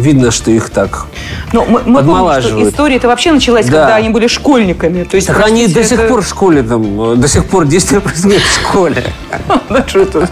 Видно, 0.00 0.30
что 0.30 0.50
их 0.50 0.70
так. 0.70 1.06
Но 1.52 1.64
мы, 1.64 1.82
мы 1.84 2.02
помним, 2.02 2.42
что 2.42 2.68
история 2.68 2.96
это 2.96 3.06
вообще 3.08 3.32
началась, 3.32 3.66
Да. 3.66 3.72
когда 3.82 3.96
они 3.96 4.08
были 4.08 4.26
школьниками. 4.28 5.04
То 5.04 5.16
есть, 5.16 5.26
Так 5.26 5.44
они 5.44 5.64
простите, 5.64 5.80
до 5.82 5.88
сих 5.88 5.98
это- 5.98 6.08
пор 6.08 6.22
в 6.22 6.26
школе 6.28 6.62
там, 6.62 7.12
э, 7.12 7.16
до 7.16 7.28
сих 7.28 7.44
пор 7.46 7.66
действие 7.66 8.00
происходит 8.00 8.40
в 8.42 8.54
школе. 8.54 9.04
Да 9.68 9.84
что 9.86 10.00
это 10.00 10.28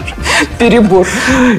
перебор. 0.57 1.07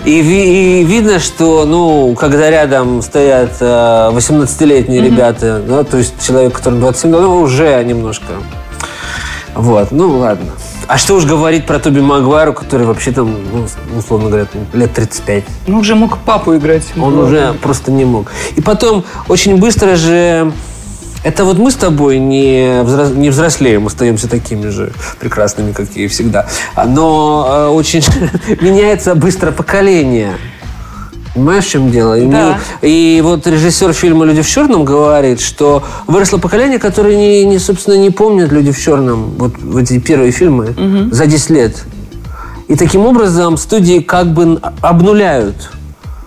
И, 0.04 0.20
ви- 0.20 0.80
и 0.80 0.84
видно, 0.84 1.18
что, 1.18 1.64
ну, 1.64 2.14
когда 2.14 2.50
рядом 2.50 3.00
стоят 3.00 3.52
э, 3.60 4.10
18-летние 4.12 5.00
ребята, 5.02 5.62
да, 5.66 5.84
то 5.84 5.96
есть 5.96 6.14
человек, 6.26 6.52
которому 6.54 6.80
27, 6.82 7.10
ну, 7.10 7.40
уже 7.40 7.82
немножко. 7.84 8.26
Вот, 9.54 9.92
ну 9.92 10.18
ладно. 10.18 10.50
А 10.90 10.98
что 10.98 11.14
уж 11.14 11.24
говорить 11.24 11.66
про 11.66 11.78
Тоби 11.78 12.00
Магуайру, 12.00 12.52
который 12.52 12.84
вообще 12.84 13.12
там, 13.12 13.32
ну, 13.52 13.64
условно 13.96 14.28
говоря, 14.28 14.48
лет 14.72 14.92
35. 14.92 15.44
Ну, 15.68 15.78
уже 15.78 15.94
мог 15.94 16.18
папу 16.18 16.56
играть. 16.56 16.82
Он 17.00 17.16
уже 17.16 17.52
просто 17.62 17.92
не 17.92 18.04
мог. 18.04 18.32
И 18.56 18.60
потом 18.60 19.04
очень 19.28 19.56
быстро 19.58 19.94
же... 19.94 20.52
Это 21.22 21.44
вот 21.44 21.58
мы 21.58 21.70
с 21.70 21.76
тобой 21.76 22.18
не, 22.18 22.82
взрос- 22.82 23.14
не 23.14 23.30
взрослеем, 23.30 23.86
остаемся 23.86 24.28
такими 24.28 24.68
же 24.70 24.90
прекрасными, 25.20 25.70
как 25.70 25.90
и 25.94 26.08
всегда. 26.08 26.48
А, 26.74 26.86
Но 26.86 27.46
э, 27.48 27.66
очень 27.68 28.04
меняется 28.60 29.14
быстро 29.14 29.52
поколение. 29.52 30.38
Понимаешь, 31.40 31.64
в 31.64 31.70
чем 31.70 31.90
дело? 31.90 32.18
И, 32.18 32.26
Да. 32.26 32.58
мы- 32.82 32.88
и 32.88 33.20
вот 33.24 33.46
режиссер 33.46 33.94
фильма 33.94 34.26
«Люди 34.26 34.42
в 34.42 34.46
черном» 34.48 34.84
говорит, 34.84 35.40
что 35.40 35.82
выросло 36.06 36.36
поколение, 36.36 36.78
которое, 36.78 37.16
не, 37.16 37.44
не, 37.46 37.58
собственно, 37.58 37.94
не 37.94 38.10
помнит 38.10 38.52
«Люди 38.52 38.72
в 38.72 38.78
черном», 38.78 39.30
вот 39.38 39.56
в 39.58 39.76
эти 39.78 39.98
первые 39.98 40.32
фильмы, 40.32 40.74
за 41.10 41.24
10 41.24 41.48
лет. 41.50 41.82
И 42.68 42.76
таким 42.76 43.06
образом 43.06 43.56
студии 43.56 44.00
как 44.00 44.34
бы 44.34 44.60
обнуляют 44.82 45.70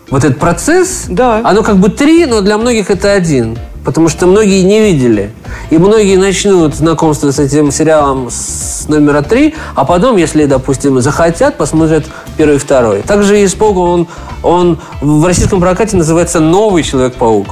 вот 0.10 0.24
этот 0.24 0.40
процесс. 0.40 1.06
Да. 1.08 1.42
Оно 1.44 1.62
как 1.62 1.78
бы 1.78 1.90
три, 1.90 2.26
но 2.26 2.42
для 2.42 2.58
многих 2.58 2.90
это 2.90 3.12
один. 3.12 3.56
Потому 3.84 4.08
что 4.08 4.28
многие 4.28 4.62
не 4.64 4.80
видели. 4.80 5.32
И 5.70 5.78
многие 5.78 6.16
начнут 6.16 6.74
знакомство 6.74 7.32
с 7.32 7.40
этим 7.40 7.72
сериалом 7.72 8.30
с 8.30 8.86
номера 8.88 9.22
три, 9.22 9.56
а 9.76 9.84
потом, 9.84 10.16
если, 10.16 10.46
допустим, 10.46 11.02
захотят, 11.02 11.58
посмотрят 11.58 12.06
первый 12.38 12.56
и 12.56 12.60
второй. 12.60 13.02
Также 13.02 13.42
и 13.42 13.48
с 13.48 13.54
Пауком 13.54 13.90
он, 13.90 14.08
он 14.42 14.80
в 15.02 15.26
российском 15.26 15.60
прокате 15.60 15.98
называется 15.98 16.40
«Новый 16.40 16.84
Человек-паук». 16.84 17.48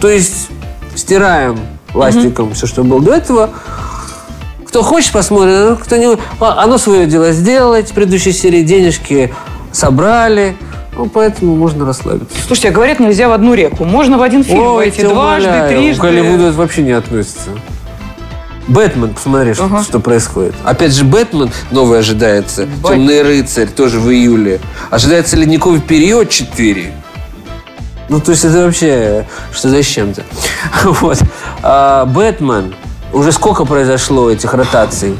То 0.00 0.08
есть 0.08 0.48
стираем 0.94 1.58
ластиком 1.92 2.54
все, 2.54 2.66
что 2.66 2.84
было 2.84 3.00
до 3.00 3.14
этого. 3.14 3.50
Кто 4.68 4.82
хочет, 4.82 5.12
посмотрит, 5.12 5.78
кто 5.80 5.96
не... 5.96 6.18
а, 6.40 6.62
Оно 6.62 6.78
свое 6.78 7.06
дело 7.06 7.32
сделать. 7.32 7.90
В 7.90 7.94
предыдущей 7.94 8.32
серии 8.32 8.62
денежки 8.62 9.32
собрали. 9.72 10.56
Ну, 10.96 11.06
поэтому 11.06 11.56
можно 11.56 11.84
расслабиться. 11.84 12.36
Слушайте, 12.46 12.68
а 12.68 12.72
говорят, 12.72 13.00
нельзя 13.00 13.28
в 13.28 13.32
одну 13.32 13.54
реку. 13.54 13.84
Можно 13.84 14.16
в 14.18 14.22
один 14.22 14.44
фильм 14.44 14.60
Ой, 14.62 14.74
войти 14.76 15.02
дважды, 15.02 15.48
умоляю, 15.48 15.68
трижды. 15.76 16.00
К 16.00 16.04
Голливуду 16.04 16.44
это 16.44 16.56
вообще 16.56 16.82
не 16.82 16.92
относится. 16.92 17.50
Бэтмен, 18.68 19.12
посмотри, 19.14 19.52
что, 19.54 19.64
Ага. 19.64 19.82
что 19.82 20.00
происходит. 20.00 20.54
Опять 20.64 20.92
же, 20.94 21.04
Бэтмен 21.04 21.50
новый 21.70 21.98
ожидается. 21.98 22.66
Бэтмен. 22.66 22.82
Темный 23.08 23.22
рыцарь 23.22 23.68
тоже 23.68 23.98
в 24.00 24.08
июле. 24.10 24.60
Ожидается 24.90 25.36
ледниковый 25.36 25.80
период 25.80 26.30
4. 26.30 26.92
Ну, 28.08 28.20
то 28.20 28.30
есть 28.30 28.44
это 28.44 28.64
вообще 28.64 29.26
что 29.52 29.68
за 29.68 29.82
с 29.82 29.86
чем-то. 29.86 30.22
Вот. 30.84 31.18
А, 31.62 32.06
Бэтмен. 32.06 32.74
Уже 33.12 33.32
сколько 33.32 33.64
произошло 33.64 34.30
этих 34.30 34.54
ротаций? 34.54 35.14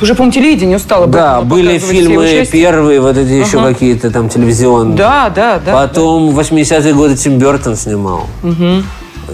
Уже, 0.00 0.14
по-моему, 0.14 0.32
телевидение 0.32 0.76
устало 0.76 1.06
Да, 1.06 1.40
были 1.40 1.78
фильмы 1.78 2.46
первые, 2.50 3.00
вот 3.00 3.16
эти 3.16 3.30
еще 3.32 3.58
Ага. 3.58 3.72
какие-то 3.72 4.10
там 4.10 4.28
телевизионные. 4.28 4.96
Да, 4.96 5.30
да, 5.34 5.60
да. 5.64 5.72
Потом 5.72 6.30
в 6.30 6.38
80-е 6.38 6.92
годы 6.94 7.16
Тим 7.16 7.38
Бертон 7.38 7.76
снимал. 7.76 8.26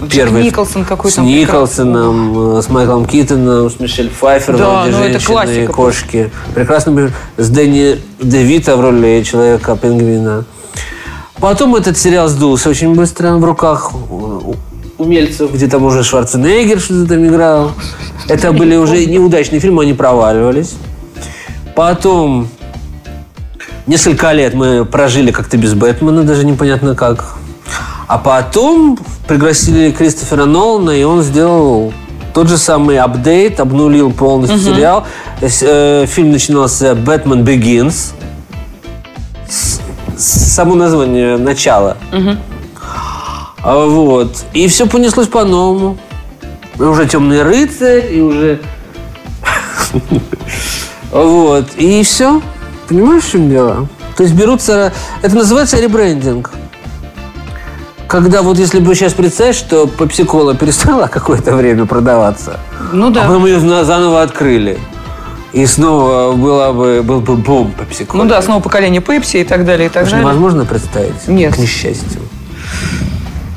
Джек 0.07 0.31
Николсон 0.31 0.85
какой 0.85 1.11
С 1.11 1.15
там 1.15 1.25
Николсоном, 1.25 2.57
э, 2.57 2.61
с 2.61 2.69
Майклом 2.69 3.05
Китоном, 3.05 3.69
с 3.69 3.79
Мишель 3.79 4.09
Пфайфер 4.09 4.57
Да, 4.57 4.83
в 4.83 4.85
роли 4.85 4.91
ну 4.91 4.97
это 4.99 5.11
женщины 5.19 5.25
классика 5.27 5.61
и 5.61 5.67
кошки. 5.67 6.31
Прекрасно 6.55 6.91
например, 6.91 7.13
с 7.37 7.49
Дэнни 7.49 7.99
Девита 8.21 8.77
в 8.77 8.81
роли 8.81 9.21
человека-пингвина. 9.23 10.45
Потом 11.39 11.75
этот 11.75 11.97
сериал 11.97 12.27
сдулся 12.27 12.69
очень 12.69 12.93
быстро 12.93 13.33
в 13.33 13.43
руках 13.43 13.91
умельцев, 15.01 15.53
где 15.53 15.67
там 15.67 15.83
уже 15.83 16.03
Шварценеггер 16.03 16.79
что-то 16.79 17.07
там 17.09 17.25
играл. 17.27 17.71
Это 18.27 18.51
были 18.53 18.75
уже 18.75 19.05
неудачные 19.05 19.59
фильмы, 19.59 19.83
они 19.83 19.93
проваливались. 19.93 20.75
Потом 21.75 22.47
несколько 23.87 24.31
лет 24.31 24.53
мы 24.53 24.85
прожили 24.85 25.31
как-то 25.31 25.57
без 25.57 25.73
Бэтмена, 25.73 26.23
даже 26.23 26.45
непонятно 26.45 26.95
как. 26.95 27.35
А 28.07 28.17
потом 28.17 28.97
пригласили 29.27 29.91
Кристофера 29.91 30.45
Нолана, 30.45 30.91
и 30.91 31.03
он 31.03 31.23
сделал 31.23 31.93
тот 32.33 32.47
же 32.49 32.57
самый 32.57 32.97
апдейт, 32.99 33.59
обнулил 33.59 34.11
полностью 34.11 34.59
сериал. 34.75 35.05
С- 35.41 35.63
э, 35.65 36.05
Фильм 36.07 36.31
начинался 36.31 36.93
«Бэтмен 36.95 37.43
Begins». 37.43 38.11
Само 40.17 40.75
название 40.75 41.37
«Начало». 41.37 41.97
А 42.11 42.35
Вот. 43.63 44.43
И 44.53 44.67
все 44.67 44.87
понеслось 44.87 45.27
по-новому. 45.27 45.97
И 46.77 46.81
уже 46.81 47.05
«Темный 47.07 47.43
рыцарь», 47.43 48.13
и 48.13 48.21
уже... 48.21 48.59
Вот. 51.11 51.65
И 51.77 52.03
все. 52.03 52.41
Понимаешь, 52.87 53.23
в 53.23 53.31
чем 53.31 53.49
дело? 53.49 53.87
То 54.15 54.23
есть 54.23 54.35
берутся... 54.35 54.93
Это 55.21 55.35
называется 55.35 55.79
ребрендинг. 55.79 56.51
Когда 58.07 58.41
вот 58.41 58.57
если 58.57 58.79
бы 58.79 58.93
сейчас 58.95 59.13
представить, 59.13 59.55
что 59.55 59.87
пепси-кола 59.87 60.55
перестала 60.55 61.07
какое-то 61.11 61.55
время 61.55 61.85
продаваться, 61.85 62.59
Ну 62.91 63.07
а 63.07 63.11
да. 63.11 63.21
потом 63.21 63.45
ее 63.45 63.59
зна- 63.59 63.85
заново 63.85 64.21
открыли, 64.21 64.77
и 65.53 65.65
снова 65.65 66.33
была 66.35 66.73
бы, 66.73 67.01
был 67.03 67.21
бы 67.21 67.37
бум 67.37 67.71
пепси-кола. 67.71 68.23
Ну 68.23 68.29
да, 68.29 68.41
снова 68.41 68.61
поколение 68.61 68.99
Пепси 69.01 69.37
и 69.37 69.43
так 69.45 69.63
далее, 69.65 69.85
и 69.87 69.89
так 69.89 70.01
Это 70.03 70.09
же 70.09 70.15
далее. 70.17 70.25
невозможно 70.29 70.65
представить. 70.65 71.25
Нет. 71.27 71.55
К 71.55 71.57
несчастью. 71.59 72.21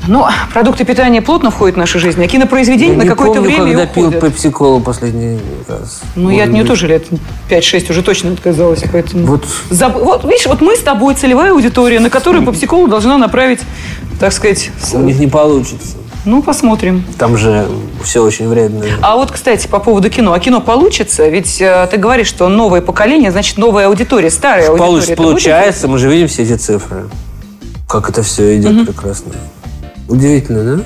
Ну, 0.07 0.25
продукты 0.53 0.83
питания 0.85 1.21
плотно 1.21 1.49
входят 1.51 1.75
в 1.75 1.79
нашу 1.79 1.99
жизнь, 1.99 2.23
а 2.23 2.27
кинопроизведения 2.27 2.95
Я 2.97 3.03
на 3.03 3.09
какое-то 3.09 3.41
время 3.41 3.65
и 3.65 3.71
когда 3.71 3.85
пил 3.87 4.03
уходят. 4.09 4.21
пепси-колу 4.21 4.79
последний 4.79 5.39
раз. 5.67 6.01
Ну, 6.15 6.29
я 6.29 6.43
от 6.43 6.49
нее 6.51 6.61
быть. 6.63 6.69
тоже 6.69 6.87
лет 6.87 7.05
5-6 7.49 7.89
уже 7.91 8.03
точно 8.03 8.31
отказалась, 8.33 8.83
поэтому... 8.91 9.25
Вот. 9.25 9.43
Заб- 9.71 10.03
Вот, 10.03 10.23
видишь, 10.25 10.45
вот 10.45 10.61
мы 10.61 10.75
с 10.75 10.79
тобой 10.81 11.15
целевая 11.15 11.51
аудитория, 11.51 11.99
на 11.99 12.09
которую 12.09 12.45
попсиколу 12.45 12.87
должна 12.87 13.17
направить, 13.17 13.59
так 14.19 14.31
сказать, 14.31 14.69
У 14.93 14.99
них 14.99 15.17
не 15.19 15.27
получится. 15.27 15.97
ну, 16.25 16.43
посмотрим. 16.43 17.03
Там 17.17 17.35
же 17.37 17.67
все 18.03 18.21
очень 18.23 18.47
вредно. 18.47 18.83
А 19.01 19.15
вот, 19.15 19.31
кстати, 19.31 19.65
по 19.67 19.79
поводу 19.79 20.09
кино. 20.11 20.33
А 20.33 20.39
кино 20.39 20.61
получится? 20.61 21.27
Ведь 21.27 21.59
э, 21.61 21.87
ты 21.89 21.97
говоришь, 21.97 22.27
что 22.27 22.47
новое 22.47 22.81
поколение, 22.81 23.31
значит, 23.31 23.57
новая 23.57 23.87
аудитория, 23.87 24.29
старая 24.29 24.67
аудитория. 24.69 24.77
Получится, 24.87 25.13
Это 25.13 25.21
будет 25.21 25.31
получается, 25.31 25.87
мы 25.87 25.97
же 25.97 26.09
видим 26.09 26.27
все 26.27 26.43
эти 26.43 26.57
цифры. 26.57 27.07
Как 27.87 28.09
это 28.09 28.21
все 28.23 28.55
идет 28.57 28.85
прекрасно. 28.85 29.31
Удивительно, 30.07 30.77
да? 30.77 30.83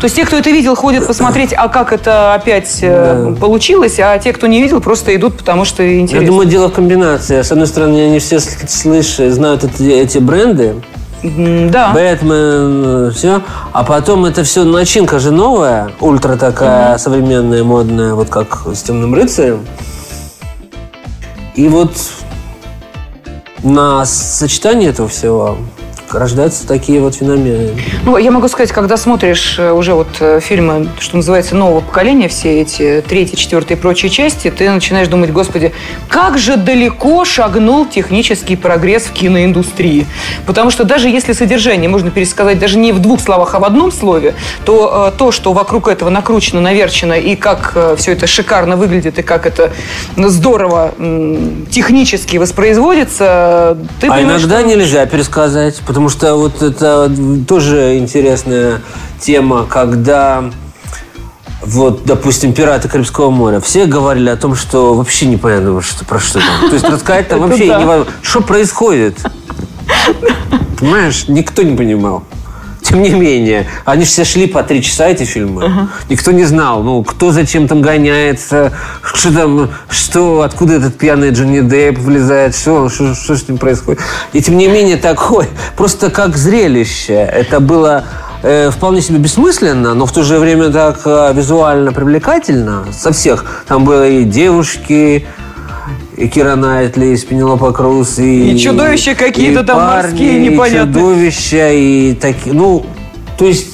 То 0.00 0.04
есть 0.04 0.16
те, 0.16 0.24
кто 0.24 0.36
это 0.36 0.50
видел, 0.50 0.74
ходят 0.76 1.06
посмотреть, 1.06 1.52
а 1.56 1.68
как 1.68 1.92
это 1.92 2.34
опять 2.34 2.78
э, 2.82 3.30
Да. 3.34 3.40
получилось, 3.40 3.98
а 3.98 4.18
те, 4.18 4.32
кто 4.32 4.46
не 4.46 4.62
видел, 4.62 4.80
просто 4.80 5.14
идут, 5.14 5.36
потому 5.36 5.64
что 5.64 5.82
интересно. 5.98 6.24
Я 6.24 6.30
думаю, 6.30 6.48
дело 6.48 6.68
в 6.68 6.72
комбинации. 6.72 7.42
С 7.42 7.52
одной 7.52 7.66
стороны, 7.66 7.98
они 8.06 8.18
все 8.18 8.36
сл- 8.36 8.68
слышат, 8.68 9.32
знают 9.32 9.64
эти, 9.64 9.82
эти 9.82 10.18
бренды. 10.18 10.76
Да. 11.22 11.92
Бэтмен, 11.92 13.12
все. 13.12 13.42
А 13.72 13.84
потом 13.84 14.24
это 14.24 14.42
все 14.44 14.64
начинка 14.64 15.18
же 15.20 15.30
новая, 15.30 15.90
ультра 16.00 16.36
такая 16.36 16.96
современная, 16.98 17.62
модная, 17.62 18.14
вот 18.14 18.28
как 18.28 18.66
с 18.74 18.82
темным 18.82 19.14
рыцарем. 19.14 19.60
И 21.54 21.68
вот 21.68 21.92
на 23.62 24.04
сочетании 24.04 24.88
этого 24.88 25.08
всего 25.08 25.58
рождаются 26.14 26.66
такие 26.66 27.00
вот 27.00 27.14
феномены. 27.14 27.70
Ну, 28.04 28.16
я 28.16 28.30
могу 28.30 28.48
сказать, 28.48 28.72
когда 28.72 28.96
смотришь 28.96 29.56
э, 29.58 29.72
уже 29.72 29.94
вот 29.94 30.08
э, 30.20 30.40
фильмы, 30.40 30.88
что 30.98 31.16
называется, 31.16 31.54
нового 31.54 31.80
поколения, 31.80 32.28
все 32.28 32.60
эти 32.60 33.02
третьи, 33.06 33.36
четвертые 33.36 33.76
и 33.76 33.80
прочие 33.80 34.10
части, 34.10 34.50
ты 34.50 34.70
начинаешь 34.70 35.08
думать, 35.08 35.32
господи, 35.32 35.72
как 36.08 36.38
же 36.38 36.56
далеко 36.56 37.24
шагнул 37.24 37.86
технический 37.86 38.56
прогресс 38.56 39.04
в 39.04 39.12
киноиндустрии. 39.12 40.06
Потому 40.46 40.70
что 40.70 40.84
даже 40.84 41.08
если 41.08 41.32
содержание 41.32 41.88
можно 41.88 42.10
пересказать 42.10 42.58
даже 42.58 42.78
не 42.78 42.92
в 42.92 43.00
двух 43.00 43.20
словах, 43.20 43.54
а 43.54 43.58
в 43.58 43.64
одном 43.64 43.92
слове, 43.92 44.34
то 44.64 45.12
э, 45.12 45.18
то, 45.18 45.32
что 45.32 45.52
вокруг 45.52 45.88
этого 45.88 46.10
накручено, 46.10 46.60
наверчено, 46.60 47.14
и 47.14 47.36
как 47.36 47.76
все 47.96 48.12
это 48.12 48.26
шикарно 48.26 48.76
выглядит, 48.76 49.18
и 49.18 49.22
как 49.22 49.46
это 49.46 49.72
здорово 50.16 50.92
технически 51.70 52.36
воспроизводится, 52.36 53.76
ты 54.00 54.08
а 54.08 54.22
иногда 54.22 54.60
что- 54.60 54.68
нельзя 54.68 55.06
пересказать, 55.06 55.80
потому 55.86 56.01
что 56.08 56.36
вот 56.36 56.62
это 56.62 57.10
тоже 57.46 57.98
интересная 57.98 58.80
тема, 59.20 59.66
когда 59.66 60.44
вот, 61.62 62.04
допустим, 62.04 62.52
«Пираты 62.52 62.88
Карибского 62.88 63.30
моря». 63.30 63.60
Все 63.60 63.86
говорили 63.86 64.28
о 64.28 64.36
том, 64.36 64.56
что 64.56 64.94
вообще 64.94 65.26
непонятно, 65.26 65.80
что, 65.80 66.04
про 66.04 66.18
что 66.18 66.40
там. 66.40 66.68
То 66.68 66.74
есть 66.74 66.88
рассказать 66.88 67.28
там 67.28 67.40
вообще 67.40 67.68
невозможно. 67.68 68.12
Что 68.20 68.40
происходит? 68.40 69.18
Понимаешь, 70.78 71.28
никто 71.28 71.62
не 71.62 71.76
понимал. 71.76 72.24
Тем 72.92 73.02
не 73.02 73.10
менее, 73.10 73.66
они 73.86 74.04
же 74.04 74.10
все 74.10 74.24
шли 74.24 74.46
по 74.46 74.62
три 74.62 74.82
часа, 74.82 75.06
эти 75.06 75.24
фильмы. 75.24 75.88
Никто 76.10 76.30
не 76.30 76.44
знал, 76.44 76.82
ну, 76.82 77.02
кто 77.02 77.32
зачем 77.32 77.66
там 77.66 77.80
гоняется, 77.80 78.72
что 79.02 79.32
там, 79.32 79.70
что, 79.88 80.42
откуда 80.42 80.74
этот 80.74 80.98
пьяный 80.98 81.30
Джонни 81.30 81.60
Депп 81.60 81.98
влезает, 81.98 82.54
что, 82.54 82.90
что, 82.90 83.14
что 83.14 83.34
с 83.34 83.48
ним 83.48 83.56
происходит. 83.56 84.02
И 84.34 84.42
тем 84.42 84.58
не 84.58 84.68
менее, 84.68 84.98
такой, 84.98 85.48
просто 85.74 86.10
как 86.10 86.36
зрелище. 86.36 87.14
Это 87.14 87.60
было 87.60 88.04
э, 88.42 88.70
вполне 88.70 89.00
себе 89.00 89.18
бессмысленно, 89.18 89.94
но 89.94 90.04
в 90.04 90.12
то 90.12 90.22
же 90.22 90.38
время 90.38 90.68
так 90.68 91.00
э, 91.06 91.32
визуально 91.34 91.94
привлекательно 91.94 92.84
со 92.92 93.12
всех. 93.12 93.64
Там 93.66 93.86
были 93.86 94.20
и 94.20 94.24
девушки, 94.24 95.26
и 96.16 96.28
Кира 96.28 96.56
Найтли, 96.56 97.06
и 97.06 97.16
Пенелопа 97.16 97.72
Круз, 97.72 98.18
и... 98.18 98.52
И 98.52 98.58
чудовища 98.58 99.14
какие-то 99.14 99.60
и 99.60 99.64
там 99.64 99.76
парни, 99.76 100.08
морские, 100.08 100.36
и 100.36 100.48
непонятные. 100.48 100.94
чудовища, 100.94 101.72
и 101.72 102.14
такие... 102.14 102.54
Ну, 102.54 102.84
то 103.38 103.46
есть, 103.46 103.72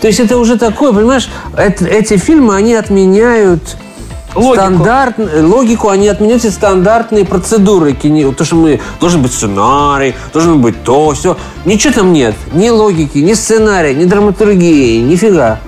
то 0.00 0.06
есть 0.06 0.20
это 0.20 0.38
уже 0.38 0.56
такое, 0.56 0.92
понимаешь, 0.92 1.28
это- 1.56 1.86
эти 1.86 2.16
фильмы, 2.16 2.54
они 2.54 2.74
отменяют... 2.74 3.76
Логику. 4.32 4.54
Стандарт, 4.54 5.16
логику 5.18 5.88
они 5.88 6.06
отменяют 6.06 6.42
все 6.42 6.52
стандартные 6.52 7.24
процедуры 7.24 7.94
кино. 7.94 8.30
То, 8.30 8.44
что 8.44 8.54
мы 8.54 8.80
должен 9.00 9.22
быть 9.22 9.32
сценарий, 9.32 10.14
должен 10.32 10.60
быть 10.62 10.84
то, 10.84 11.10
все. 11.14 11.36
Ничего 11.64 11.92
там 11.94 12.12
нет. 12.12 12.36
Ни 12.52 12.68
логики, 12.68 13.18
ни 13.18 13.34
сценария, 13.34 13.92
ни 13.92 14.04
драматургии, 14.04 15.00
нифига. 15.00 15.58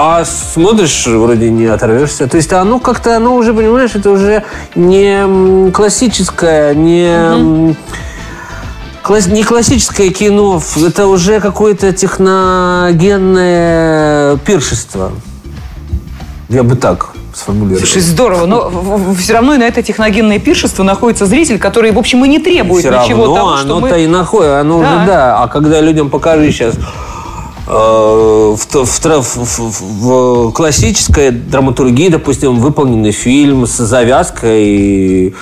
А 0.00 0.24
смотришь, 0.24 1.08
вроде 1.08 1.50
не 1.50 1.66
оторвешься. 1.66 2.28
То 2.28 2.36
есть 2.36 2.52
оно 2.52 2.78
как-то, 2.78 3.16
оно 3.16 3.34
уже, 3.34 3.52
понимаешь, 3.52 3.96
это 3.96 4.12
уже 4.12 4.44
не 4.76 5.72
классическое, 5.72 6.72
не, 6.72 7.74
класс- 9.02 9.26
не 9.26 9.42
классическое 9.42 10.10
кино, 10.10 10.62
это 10.86 11.08
уже 11.08 11.40
какое-то 11.40 11.92
техногенное 11.92 14.36
пиршество. 14.36 15.10
Я 16.48 16.62
бы 16.62 16.76
так 16.76 17.08
сформулировал. 17.34 17.80
Слушай, 17.84 18.02
здорово, 18.02 18.46
но 18.46 18.70
все 19.18 19.32
равно 19.32 19.54
и 19.54 19.58
на 19.58 19.64
это 19.64 19.82
техногенное 19.82 20.38
пиршество 20.38 20.84
находится 20.84 21.26
зритель, 21.26 21.58
который, 21.58 21.90
в 21.90 21.98
общем, 21.98 22.24
и 22.24 22.28
не 22.28 22.38
требует 22.38 22.84
Все 22.84 22.92
ничего 22.96 23.22
равно 23.24 23.34
того, 23.34 23.56
что 23.56 23.76
оно-то 23.78 23.94
мы... 23.96 24.04
и 24.04 24.06
находит, 24.06 24.50
оно 24.52 24.80
Да. 24.80 24.86
уже 24.96 25.06
да. 25.06 25.42
А 25.42 25.48
когда 25.48 25.80
людям 25.80 26.08
покажи 26.08 26.52
сейчас 26.52 26.74
в, 28.56 28.66
то- 28.72 28.84
в 28.86 28.98
в- 29.20 29.36
в- 29.36 29.70
в 30.48 30.52
классической 30.52 31.30
драматургии, 31.30 32.08
допустим, 32.08 32.58
выполненный 32.60 33.12
фильм 33.12 33.66
с 33.66 33.76
завязкой, 33.76 35.34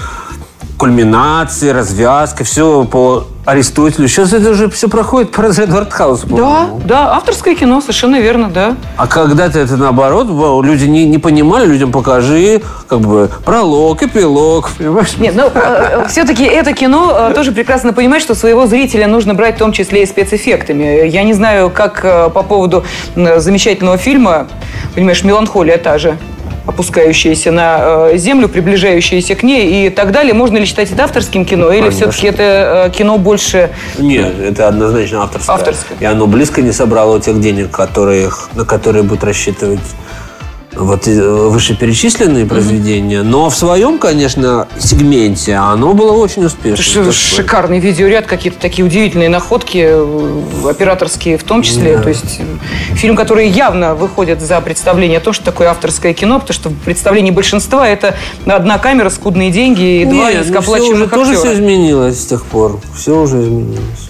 кульминацией, 0.76 1.72
развязкой, 1.72 2.44
все 2.44 2.84
по 2.84 3.24
Аристотелю. 3.46 4.08
Сейчас 4.08 4.32
это 4.32 4.50
уже 4.50 4.68
все 4.68 4.88
проходит 4.88 5.30
по 5.30 5.42
разряду 5.42 5.76
артхауса. 5.76 6.26
Да, 6.26 6.68
да, 6.84 7.14
авторское 7.14 7.54
кино, 7.54 7.80
совершенно 7.80 8.20
верно, 8.20 8.50
да. 8.50 8.76
А 8.96 9.06
когда-то 9.06 9.58
это 9.58 9.76
наоборот, 9.76 10.26
люди 10.64 10.84
не, 10.84 11.06
не 11.06 11.18
понимали, 11.18 11.66
людям 11.66 11.92
покажи, 11.92 12.60
как 12.88 13.00
бы, 13.00 13.30
пролог, 13.44 14.02
эпилог, 14.02 14.70
понимаешь? 14.76 15.16
Нет, 15.18 15.34
ну, 15.36 15.50
все-таки 16.08 16.44
это 16.44 16.72
кино 16.72 17.30
э, 17.30 17.34
тоже 17.34 17.52
прекрасно 17.52 17.92
понимает, 17.92 18.22
что 18.22 18.34
своего 18.34 18.66
зрителя 18.66 19.06
нужно 19.06 19.34
брать 19.34 19.54
в 19.56 19.58
том 19.58 19.70
числе 19.72 20.02
и 20.02 20.06
спецэффектами. 20.06 21.06
Я 21.06 21.22
не 21.22 21.32
знаю, 21.32 21.70
как 21.70 22.04
э, 22.04 22.30
по 22.30 22.42
поводу 22.42 22.84
замечательного 23.14 23.96
фильма, 23.96 24.48
понимаешь, 24.94 25.22
«Меланхолия» 25.22 25.78
та 25.78 25.98
же, 25.98 26.18
опускающаяся 26.66 27.50
на 27.52 28.10
э, 28.12 28.16
землю, 28.16 28.48
приближающаяся 28.48 29.34
к 29.34 29.42
ней 29.42 29.86
и 29.86 29.90
так 29.90 30.12
далее. 30.12 30.34
Можно 30.34 30.58
ли 30.58 30.66
считать 30.66 30.90
это 30.90 31.04
авторским 31.04 31.44
кино, 31.44 31.70
или 31.70 31.80
Конечно. 31.80 32.10
все-таки 32.10 32.26
это 32.26 32.86
э, 32.86 32.90
кино 32.96 33.18
больше... 33.18 33.70
Нет, 33.98 34.38
это 34.40 34.68
однозначно 34.68 35.22
авторское. 35.22 35.54
Авторское. 35.54 35.98
И 36.00 36.04
оно 36.04 36.26
близко 36.26 36.62
не 36.62 36.72
собрало 36.72 37.20
тех 37.20 37.40
денег, 37.40 37.70
которые, 37.70 38.30
на 38.54 38.64
которые 38.64 39.02
будут 39.02 39.24
рассчитывать 39.24 39.80
вот 40.76 41.08
э, 41.08 41.48
вышеперечисленные 41.48 42.46
произведения. 42.46 43.22
Но 43.22 43.50
в 43.50 43.56
своем, 43.56 43.98
конечно, 43.98 44.68
сегменте 44.78 45.54
оно 45.54 45.94
было 45.94 46.12
очень 46.12 46.44
успешно. 46.44 47.12
Шикарный 47.12 47.78
видеоряд, 47.78 48.26
какие-то 48.26 48.58
такие 48.60 48.84
удивительные 48.84 49.28
находки, 49.28 49.84
э, 49.88 50.68
операторские 50.68 51.38
в 51.38 51.44
том 51.44 51.62
числе. 51.62 51.96
Да. 51.96 52.02
То 52.02 52.08
есть 52.10 52.40
э, 52.40 52.94
фильм, 52.94 53.16
который 53.16 53.48
явно 53.48 53.94
выходит 53.94 54.40
за 54.40 54.60
представление 54.60 55.18
о 55.18 55.20
том, 55.20 55.32
что 55.32 55.44
такое 55.44 55.68
авторское 55.68 56.12
кино, 56.12 56.40
потому 56.40 56.54
что 56.54 56.68
в 56.68 56.78
представлении 56.80 57.30
большинства 57.30 57.88
это 57.88 58.14
одна 58.44 58.78
камера, 58.78 59.10
скудные 59.10 59.50
деньги 59.50 60.02
и 60.02 60.04
два 60.04 60.14
Нет, 60.14 60.18
ну, 60.24 60.30
все 60.30 60.38
уже 60.40 60.44
низкооплачиваемых 60.50 61.10
тоже 61.10 61.32
все 61.32 61.40
актера. 61.40 61.54
изменилось 61.54 62.20
с 62.20 62.26
тех 62.26 62.44
пор. 62.44 62.80
Все 62.94 63.18
уже 63.18 63.40
изменилось. 63.40 64.05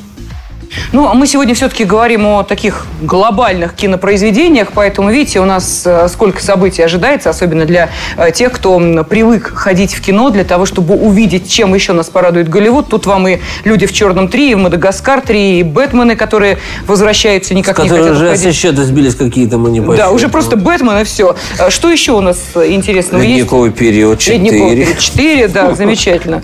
Ну, 0.92 1.08
а 1.08 1.14
мы 1.14 1.26
сегодня 1.26 1.54
все-таки 1.54 1.84
говорим 1.84 2.26
о 2.26 2.42
таких 2.42 2.86
глобальных 3.02 3.74
кинопроизведениях, 3.74 4.68
поэтому, 4.72 5.10
видите, 5.10 5.40
у 5.40 5.44
нас 5.44 5.82
э, 5.84 6.08
сколько 6.08 6.42
событий 6.42 6.82
ожидается, 6.82 7.30
особенно 7.30 7.64
для 7.64 7.90
э, 8.16 8.30
тех, 8.30 8.52
кто 8.52 8.78
привык 9.08 9.52
ходить 9.54 9.94
в 9.94 10.00
кино 10.00 10.30
для 10.30 10.44
того, 10.44 10.64
чтобы 10.66 10.94
увидеть, 10.94 11.50
чем 11.50 11.74
еще 11.74 11.92
нас 11.92 12.08
порадует 12.08 12.48
Голливуд. 12.48 12.88
Тут 12.88 13.06
вам 13.06 13.26
и 13.28 13.38
«Люди 13.64 13.86
в 13.86 13.92
черном 13.92 14.26
3», 14.26 14.52
и 14.52 14.54
«Мадагаскар 14.54 15.20
3», 15.20 15.60
и 15.60 15.62
«Бэтмены», 15.62 16.16
которые 16.16 16.58
возвращаются, 16.86 17.52
С 17.52 17.56
никак 17.56 17.78
не 17.78 17.88
хотят 17.88 18.12
уже 18.12 18.26
уходить. 18.26 18.42
со 18.44 18.52
счета 18.52 18.84
сбились 18.84 19.14
какие-то 19.14 19.58
манипуляции. 19.58 20.02
Да, 20.04 20.10
уже 20.10 20.28
просто 20.28 20.56
Бэтмен 20.56 20.98
и 20.98 21.04
все. 21.04 21.36
А 21.58 21.70
Что 21.70 21.90
еще 21.90 22.12
у 22.12 22.20
нас 22.20 22.38
э, 22.54 22.70
интересного 22.70 23.22
есть? 23.22 23.34
Ледниковый 23.38 23.72
период 23.72 24.18
4. 24.18 24.38
Ледниковый 24.38 24.76
период 24.76 24.98
4, 24.98 25.48
да, 25.48 25.74
замечательно. 25.74 26.42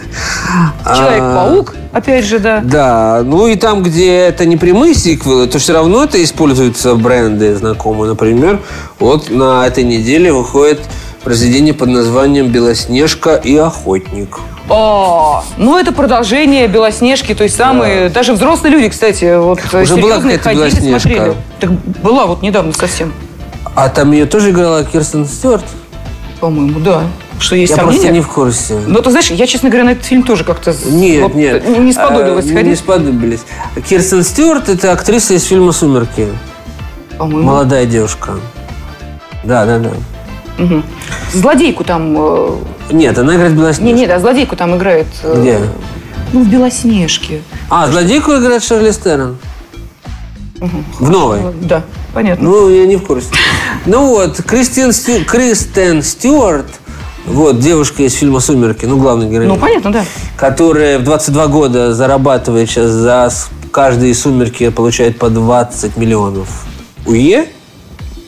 А. 0.84 0.96
Человек-паук, 0.96 1.74
опять 1.92 2.24
же, 2.24 2.38
да. 2.38 2.60
Да, 2.64 3.22
ну 3.24 3.46
и 3.46 3.56
там, 3.56 3.82
где 3.82 4.31
это 4.32 4.46
не 4.46 4.56
прямые 4.56 4.94
сиквелы, 4.94 5.46
то 5.46 5.58
все 5.58 5.74
равно 5.74 6.04
это 6.04 6.22
используются 6.22 6.94
бренды 6.94 7.54
знакомые. 7.54 8.10
Например, 8.10 8.60
вот 8.98 9.30
на 9.30 9.66
этой 9.66 9.84
неделе 9.84 10.32
выходит 10.32 10.80
произведение 11.22 11.74
под 11.74 11.88
названием 11.90 12.48
«Белоснежка 12.48 13.36
и 13.36 13.56
охотник». 13.56 14.38
А, 14.70 15.44
ну 15.58 15.76
это 15.76 15.92
продолжение 15.92 16.66
Белоснежки, 16.66 17.34
той 17.34 17.50
самой. 17.50 18.08
Даже 18.08 18.32
взрослые 18.32 18.72
люди, 18.72 18.88
кстати, 18.88 19.36
вот 19.38 19.58
Уже 19.74 19.96
была 19.96 20.16
какая-то 20.16 20.44
ходили, 20.44 20.60
Белоснежка. 20.62 21.08
смотрели. 21.08 21.36
Так 21.60 21.70
была 22.02 22.26
вот 22.26 22.42
недавно 22.42 22.72
совсем, 22.72 23.12
А 23.74 23.88
там 23.90 24.12
ее 24.12 24.24
тоже 24.24 24.50
играла 24.50 24.84
Кирстен 24.84 25.26
Стюарт? 25.26 25.64
по-моему, 26.40 26.80
да. 26.80 27.02
Что 27.38 27.56
есть 27.56 27.70
Я 27.70 27.76
сомнения? 27.76 27.98
просто 27.98 28.12
не 28.14 28.20
в 28.20 28.28
курсе. 28.28 28.78
Ну, 28.86 29.00
ты 29.02 29.10
знаешь, 29.10 29.30
я, 29.30 29.46
честно 29.46 29.68
говоря, 29.68 29.84
на 29.84 29.90
этот 29.90 30.04
фильм 30.04 30.22
тоже 30.22 30.44
как-то 30.44 30.74
Нет, 30.86 31.22
вот 31.22 31.34
нет. 31.34 31.66
не 31.78 31.92
сподобилась 31.92 32.44
А, 32.44 32.48
Не 32.48 32.54
ходить. 32.54 32.78
сподобились. 32.78 33.40
Кирстен 33.88 34.22
Стюарт– 34.22 34.68
это 34.70 34.92
актриса 34.92 35.34
из 35.34 35.44
фильма 35.44 35.72
«Сумерки». 35.72 36.28
По-моему. 37.18 37.42
Молодая 37.42 37.86
девушка. 37.86 38.34
Да, 39.44 39.64
да, 39.66 39.78
да. 39.78 39.90
Мгм. 40.58 40.84
Злодейку 41.32 41.82
там... 41.84 42.14
э, 42.16 42.50
Нет, 42.92 43.18
она 43.18 43.34
играет 43.36 43.54
Белоснежку. 43.54 43.84
Не, 43.84 43.92
не, 43.92 44.06
да, 44.06 44.20
злодейку 44.20 44.54
там 44.54 44.76
играет. 44.76 45.06
э, 45.22 45.40
Где? 45.40 45.58
Ну, 46.32 46.44
в 46.44 46.48
Белоснежке. 46.48 47.42
А, 47.70 47.88
злодейку 47.90 48.32
играет 48.36 48.62
Шарли 48.62 48.90
Стерон. 48.92 49.38
В 51.00 51.10
новой. 51.10 51.40
Да, 51.62 51.82
понятно. 52.14 52.44
Ну, 52.48 52.68
я 52.70 52.86
не 52.86 52.96
в 52.96 53.02
курсе. 53.04 53.28
Ну 53.84 54.06
вот, 54.06 54.40
Кристин 54.46 54.90
Стю- 54.92 55.24
Кристен 55.24 56.02
Стюарт, 56.04 56.66
вот, 57.26 57.58
девушка 57.60 58.02
из 58.02 58.14
фильма 58.14 58.40
«Сумерки», 58.40 58.84
ну, 58.86 58.96
главный 58.98 59.28
герой, 59.28 59.46
Ну, 59.46 59.56
понятно, 59.56 59.92
да. 59.92 60.04
которая 60.36 60.98
в 60.98 61.04
22 61.04 61.46
года 61.46 61.94
зарабатывает 61.94 62.68
сейчас 62.68 62.90
за 62.90 63.30
каждые 63.70 64.14
«Сумерки» 64.14 64.68
получает 64.70 65.18
по 65.18 65.30
20 65.30 65.96
миллионов. 65.96 66.48
УЕ? 67.06 67.46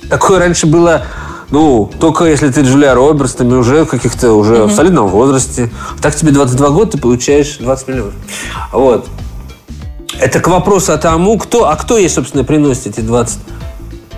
Такое 0.09 0.39
раньше 0.39 0.67
было, 0.67 1.03
ну, 1.51 1.91
только 2.01 2.25
если 2.25 2.51
ты 2.51 2.61
Джулия 2.63 2.95
Робертс, 2.95 3.35
там 3.35 3.53
уже 3.59 3.85
каких-то, 3.87 4.33
уже 4.35 4.65
в 4.65 4.73
солидном 4.73 5.09
возрасте. 5.09 5.71
Так 6.03 6.15
тебе 6.15 6.31
22 6.33 6.69
года, 6.71 6.93
ты 6.93 6.99
получаешь 6.99 7.57
20 7.59 7.89
миллионов. 7.89 8.15
Вот. 8.73 9.07
Это 10.21 10.39
к 10.41 10.47
вопросу 10.49 10.93
о 10.93 10.99
тому, 10.99 11.37
кто, 11.39 11.69
а 11.69 11.75
кто 11.77 11.99
ей, 11.99 12.09
собственно, 12.09 12.45
приносит 12.45 12.87
эти 12.87 13.01
20, 13.01 13.39
ми- 13.39 13.43
э, 13.53 13.64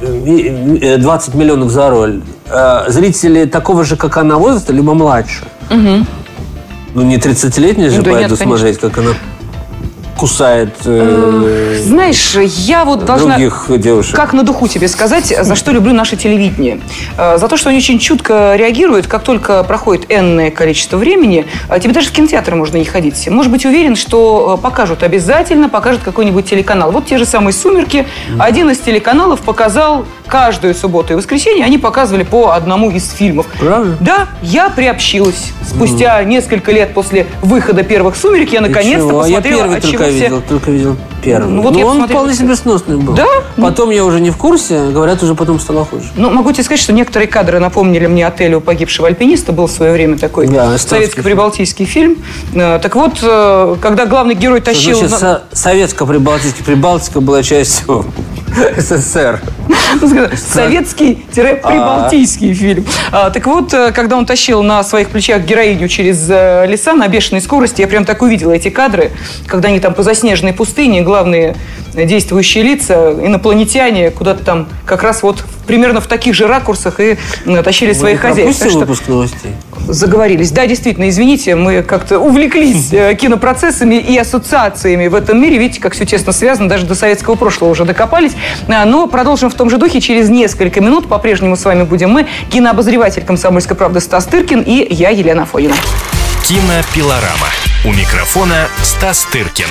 20 0.01 1.35
миллионов 1.35 1.71
за 1.71 1.91
роль. 1.91 2.21
Э, 2.49 2.85
Зрители 2.89 3.45
такого 3.47 3.85
же, 3.85 3.97
как 3.97 4.17
она, 4.17 4.37
возраста, 4.37 4.73
либо 4.73 4.95
младше. 4.95 5.45
Ну, 5.71 7.03
не 7.03 7.17
30-летняя 7.19 7.91
же 7.91 7.99
Ну 7.99 8.03
да 8.05 8.11
пойду 8.11 8.29
нет, 8.31 8.39
конечно. 8.39 8.57
смотреть, 8.59 8.79
как 8.79 8.99
она 8.99 9.11
кусает 10.17 10.75
э, 10.85 11.79
Знаешь, 11.83 12.37
я 12.37 12.85
вот 12.85 13.05
должна... 13.05 13.35
других 13.37 13.67
девушек. 13.79 14.17
Как 14.17 14.33
на 14.33 14.43
духу 14.43 14.67
тебе 14.69 14.89
сказать, 14.89 15.35
за 15.39 15.55
что 15.55 15.73
люблю 15.73 15.93
наше 15.93 16.17
телевидение? 16.17 16.81
Э, 17.19 17.39
За 17.39 17.49
то, 17.49 17.57
что 17.57 17.69
они 17.69 17.79
очень 17.79 17.99
чутко 17.99 18.55
реагируют, 18.57 19.07
как 19.07 19.23
только 19.23 19.63
проходит 19.65 20.07
энное 20.09 20.51
количество 20.51 20.97
времени, 20.97 21.47
э, 21.69 21.81
тебе 21.81 21.93
даже 21.93 22.09
в 22.09 22.13
кинотеатр 22.13 22.55
можно 22.55 22.77
не 22.79 22.85
ходить. 22.85 23.29
Может 23.29 23.53
быть 23.53 23.65
уверен, 23.67 23.97
что 23.97 24.57
э, 24.59 24.63
покажут 24.63 25.03
обязательно, 25.03 25.69
покажет 25.69 26.03
какой-нибудь 26.03 26.47
телеканал. 26.49 26.91
Вот 26.91 27.07
те 27.07 27.19
же 27.19 27.27
самые 27.27 27.53
«Сумерки». 27.53 28.07
Один 28.39 28.71
из 28.71 28.79
телеканалов 28.79 29.41
показал 29.41 30.07
каждую 30.27 30.75
субботу 30.75 31.13
и 31.13 31.17
воскресенье, 31.17 31.65
они 31.65 31.79
показывали 31.79 32.23
по 32.25 32.51
одному 32.51 32.91
из 32.91 33.11
фильмов. 33.11 33.47
Правда? 33.59 33.97
Да, 34.01 34.29
я 34.43 34.69
приобщилась. 34.71 35.53
Спустя 35.67 36.23
несколько 36.25 36.73
лет 36.73 36.95
после 36.95 37.27
выхода 37.43 37.83
первых 37.83 38.17
«Сумерек» 38.17 38.53
я 38.53 38.61
наконец-то 38.61 39.09
Чего? 39.09 39.21
А 39.23 39.29
я 39.29 39.37
посмотрела, 39.37 39.63
первый 39.63 39.77
от 39.79 39.83
чего 39.85 39.93
только 39.99 40.05
все... 40.11 40.21
видел, 40.23 40.43
только 40.49 40.71
видел 40.71 40.97
первый. 41.23 41.51
Ну, 41.51 41.63
вот 41.63 41.73
Ну, 41.73 41.79
я 41.79 41.87
он 41.87 42.09
вполне 42.09 42.35
себе 42.35 42.55
сносный 42.57 42.97
был. 42.97 43.15
Да? 43.15 43.27
Потом 43.57 43.91
я 43.91 44.05
уже 44.05 44.21
не 44.21 44.31
в 44.31 44.37
курсе, 44.37 44.87
говорят, 44.91 45.23
уже 45.23 45.35
потом 45.35 45.59
стало 45.61 45.85
хуже. 45.85 46.05
Ну, 46.17 46.31
могу 46.31 46.53
тебе 46.53 46.63
сказать, 46.65 46.81
что 46.81 46.93
некоторые 46.93 47.29
кадры 47.29 47.59
напомнили 47.59 48.07
мне 48.07 48.27
отель 48.27 48.55
у 48.55 48.61
погибшего 48.61 49.09
альпиниста. 49.09 49.53
Был 49.53 49.67
в 49.67 49.71
свое 49.73 49.93
время 49.93 50.19
такой 50.19 50.47
Да, 50.47 50.77
советско-прибалтийский 50.79 51.85
фильм. 51.85 52.17
Э, 52.55 52.79
Так 52.81 52.95
вот, 52.95 53.19
э, 53.23 53.77
когда 53.81 54.07
главный 54.07 54.35
герой 54.35 54.61
тащил... 54.61 54.97
Значит, 54.99 55.11
на- 55.11 55.19
со- 55.19 55.43
советско-прибалтийский. 55.53 56.65
Прибалтика 56.65 57.21
была 57.21 57.43
частью 57.43 58.05
СССР. 58.77 59.41
Советский-прибалтийский 60.37 62.55
фильм. 62.55 62.85
А, 63.13 63.31
Так 63.31 63.47
вот, 63.47 63.73
э, 63.75 63.93
когда 63.93 64.17
он 64.17 64.27
тащил 64.27 64.63
на 64.63 64.83
своих 64.83 65.11
плечах 65.11 65.43
героиню 65.43 65.89
через 65.89 66.27
э, 66.29 66.67
леса 66.67 66.95
на 66.95 67.09
бешеной 67.09 67.41
скорости, 67.41 67.83
я 67.83 67.87
прям 67.87 68.05
так 68.05 68.23
увидела 68.23 68.53
эти 68.53 68.71
кадры, 68.71 69.13
когда 69.47 69.69
они 69.69 69.81
там 69.81 69.95
по 69.95 70.03
заснеженной 70.03 70.53
пустыне, 70.53 71.03
главные 71.03 71.57
действующие 71.95 72.65
лица, 72.65 73.13
инопланетяне, 73.13 74.11
куда-то 74.11 74.45
там 74.45 74.69
как 74.85 75.03
раз 75.03 75.23
вот 75.23 75.45
примерно 75.67 76.01
в 76.01 76.07
таких 76.07 76.35
же 76.35 76.47
ракурсах 76.47 77.01
и 77.01 77.17
тащили 77.65 77.93
своих 77.93 78.23
Мы 78.23 78.29
хозяев. 78.31 78.57
Так 78.59 78.71
что- 78.71 78.79
выпуск 78.81 79.09
новостей? 79.09 79.53
заговорились. 79.89 80.51
Да, 80.51 80.67
действительно, 80.67 81.09
извините, 81.09 81.55
мы 81.55 81.83
как-то 81.83 82.19
увлеклись 82.19 82.93
э, 82.93 83.15
кинопроцессами 83.15 83.95
и 83.97 84.17
ассоциациями 84.19 85.07
в 85.07 85.15
этом 85.15 85.41
мире. 85.41 85.59
Видите, 85.59 85.81
как 85.81 85.95
все 85.95 86.05
тесно 86.05 86.33
связано, 86.33 86.69
даже 86.69 86.87
до 86.87 86.95
советского 86.95 87.37
прошлого 87.37 87.71
уже 87.71 87.85
докопались. 87.85 88.33
А, 88.69 88.85
Но 88.85 89.07
продолжим 89.07 89.49
в 89.51 89.55
том 89.55 89.71
же 89.71 89.79
духе 89.79 90.01
через 90.01 90.29
несколько 90.29 90.81
минут. 90.81 91.09
По-прежнему 91.09 91.57
с 91.57 91.65
вами 91.65 91.85
будем 91.85 92.11
мы, 92.11 92.27
кинообозреватель 92.51 93.23
«Комсомольской 93.25 93.77
правды» 93.77 94.01
Стас 94.01 94.25
Тыркин 94.27 94.63
и 94.63 94.93
я, 94.93 95.11
Елена 95.11 95.43
Афонина. 95.45 95.75
Кинопилорама. 96.45 97.49
У 97.85 97.93
микрофона 97.93 98.69
Стас 98.83 99.27
Тыркин. 99.31 99.67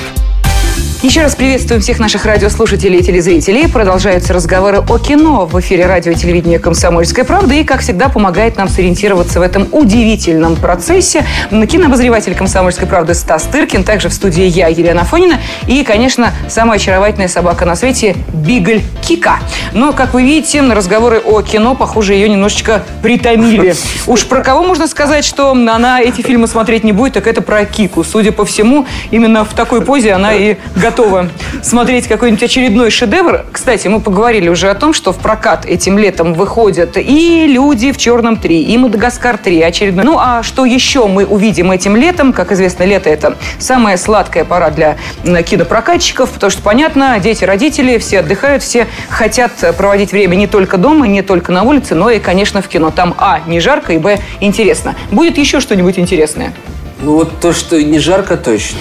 Еще 1.02 1.22
раз 1.22 1.36
приветствуем 1.36 1.82
всех 1.82 2.00
наших 2.00 2.26
радиослушателей 2.26 3.00
и 3.00 3.04
телезрителей. 3.04 3.68
Продолжаются 3.68 4.34
разговоры 4.34 4.80
о 4.80 4.98
кино 4.98 5.46
в 5.46 5.60
эфире 5.60 5.86
радио 5.86 6.14
и 6.14 6.16
телевидения 6.16 6.58
«Комсомольская 6.58 7.26
правда». 7.26 7.54
И, 7.54 7.64
как 7.64 7.82
всегда, 7.82 8.10
помогает 8.10 8.58
нам 8.58 8.70
сориентироваться 8.70 9.40
в 9.40 9.44
этом 9.44 9.68
удивительном 9.72 10.56
процессе 10.56 11.24
кинообозреватель 11.52 12.34
«Комсомольской 12.34 12.88
правды» 12.88 13.14
Стас 13.14 13.44
Тыркин. 13.44 13.84
Также 13.84 14.10
в 14.10 14.14
студии 14.14 14.46
я, 14.46 14.68
Елена 14.68 15.04
Фонина. 15.04 15.40
И, 15.68 15.84
конечно, 15.84 16.32
самая 16.50 16.80
очаровательная 16.80 17.28
собака 17.28 17.66
на 17.66 17.76
свете– 17.76 18.16
Бигль 18.34 18.82
Кика. 19.06 19.40
Но, 19.74 19.94
как 19.94 20.14
вы 20.14 20.24
видите, 20.24 20.62
на 20.62 20.74
разговоры 20.74 21.20
о 21.20 21.42
кино, 21.42 21.76
похоже, 21.76 22.14
ее 22.14 22.30
немножечко 22.30 22.84
притомили. 23.04 23.76
Уж 24.08 24.26
про 24.26 24.42
кого 24.42 24.64
можно 24.64 24.88
сказать, 24.88 25.26
что 25.26 25.52
она 25.52 26.02
эти 26.02 26.22
фильмы 26.22 26.48
смотреть 26.48 26.84
не 26.84 26.94
будет, 26.94 27.14
так 27.14 27.28
это 27.28 27.42
про 27.42 27.66
Кику. 27.66 28.04
Судя 28.04 28.32
по 28.32 28.46
всему, 28.46 28.88
именно 29.12 29.46
в 29.46 29.54
такой 29.54 29.82
позе 29.82 30.14
она 30.14 30.34
и 30.34 30.56
готова 30.76 30.95
готовы 30.96 31.30
смотреть 31.62 32.08
какой-нибудь 32.08 32.44
очередной 32.44 32.90
шедевр. 32.90 33.44
Кстати, 33.52 33.90
мы 33.90 34.00
поговорили 34.00 34.48
уже 34.48 34.70
о 34.70 34.76
том, 34.76 34.94
что 34.94 35.12
в 35.12 35.18
прокат 35.18 35.66
этим 35.66 35.98
летом 35.98 36.34
выходят 36.34 36.96
и 36.96 37.48
«Люди 37.48 37.92
в 37.92 37.98
черном 37.98 38.36
3», 38.36 38.62
и 38.62 38.78
«Мадагаскар 38.78 39.36
3» 39.36 39.62
очередной. 39.62 40.06
Ну, 40.06 40.18
а 40.18 40.42
что 40.42 40.64
еще 40.64 41.08
мы 41.08 41.26
увидим 41.26 41.72
этим 41.72 41.98
летом? 41.98 42.32
Как 42.32 42.54
известно, 42.54 42.84
лето– 42.84 43.10
это 43.12 43.36
самая 43.60 43.98
сладкая 43.98 44.46
пора 44.46 44.70
для 44.70 44.96
кинопрокатчиков, 45.44 46.30
потому 46.30 46.50
что, 46.50 46.62
понятно, 46.62 47.20
дети, 47.20 47.44
родители, 47.44 47.98
все 47.98 48.20
отдыхают, 48.20 48.64
все 48.64 48.88
хотят 49.10 49.52
проводить 49.78 50.14
время 50.14 50.38
не 50.38 50.48
только 50.48 50.78
дома, 50.78 51.08
не 51.08 51.24
только 51.24 51.52
на 51.52 51.64
улице, 51.64 51.96
но 51.96 52.10
и, 52.10 52.20
конечно, 52.20 52.62
в 52.62 52.70
кино. 52.70 52.92
Там, 52.92 53.16
а, 53.18 53.42
не 53.48 53.60
жарко, 53.60 53.92
и, 53.92 53.98
б, 53.98 54.20
интересно. 54.40 54.96
Будет 55.12 55.38
еще 55.38 55.60
что-нибудь 55.60 56.00
интересное? 56.00 56.54
Ну, 57.02 57.16
вот 57.16 57.42
то, 57.42 57.52
что 57.52 57.84
не 57.84 58.00
жарко, 58.00 58.38
точно. 58.38 58.78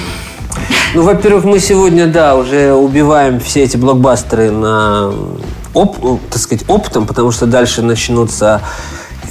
Ну, 0.94 1.02
во-первых, 1.02 1.44
мы 1.44 1.58
сегодня, 1.58 2.06
да, 2.06 2.36
уже 2.36 2.72
убиваем 2.72 3.40
все 3.40 3.64
эти 3.64 3.76
блокбастеры 3.76 4.50
на 4.50 5.12
оп, 5.72 6.20
так 6.30 6.38
сказать, 6.40 6.64
опытом, 6.68 7.06
потому 7.06 7.32
что 7.32 7.46
дальше 7.46 7.82
начнутся 7.82 8.62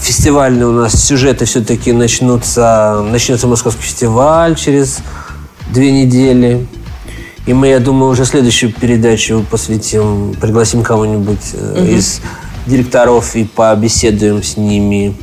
фестивальные 0.04 0.68
у 0.68 0.72
нас 0.72 1.02
сюжеты 1.02 1.46
все-таки 1.46 1.94
начнутся, 1.94 3.02
начнется 3.10 3.48
Московский 3.48 3.84
фестиваль 3.84 4.56
через 4.56 5.00
две 5.72 5.92
недели. 5.92 6.68
И 7.46 7.54
мы, 7.54 7.68
я 7.68 7.80
думаю, 7.80 8.12
уже 8.12 8.26
следующую 8.26 8.74
передачу 8.74 9.46
посвятим, 9.50 10.34
пригласим 10.40 10.84
кого-нибудь 10.84 11.54
угу. 11.54 11.86
из 11.86 12.22
директоров 12.66 13.36
и 13.36 13.44
побеседуем 13.44 14.44
с 14.44 14.58
ними 14.58 15.16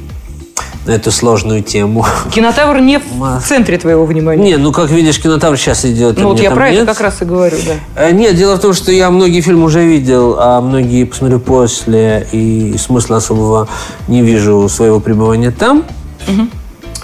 эту 0.86 1.10
сложную 1.10 1.62
тему. 1.62 2.04
Кинотавр 2.32 2.80
не 2.80 2.98
в 2.98 3.40
центре 3.44 3.78
твоего 3.78 4.04
внимания. 4.04 4.42
Не, 4.42 4.56
ну 4.56 4.72
как 4.72 4.90
видишь, 4.90 5.20
кинотавр 5.20 5.56
сейчас 5.56 5.84
идет. 5.84 6.18
Ну 6.18 6.28
вот 6.28 6.40
я 6.40 6.50
про 6.50 6.70
это 6.70 6.86
как 6.86 7.00
раз 7.00 7.22
и 7.22 7.24
говорю, 7.24 7.56
да. 7.66 7.74
Э, 8.02 8.12
нет, 8.12 8.34
дело 8.36 8.56
в 8.56 8.60
том, 8.60 8.72
что 8.72 8.92
я 8.92 9.10
многие 9.10 9.40
фильмы 9.40 9.64
уже 9.64 9.84
видел, 9.84 10.36
а 10.38 10.60
многие 10.60 11.04
посмотрю 11.04 11.38
после, 11.40 12.26
и 12.32 12.76
смысла 12.78 13.18
особого 13.18 13.68
не 14.08 14.22
вижу 14.22 14.68
своего 14.68 15.00
пребывания 15.00 15.50
там. 15.50 15.84
Угу. 16.28 16.48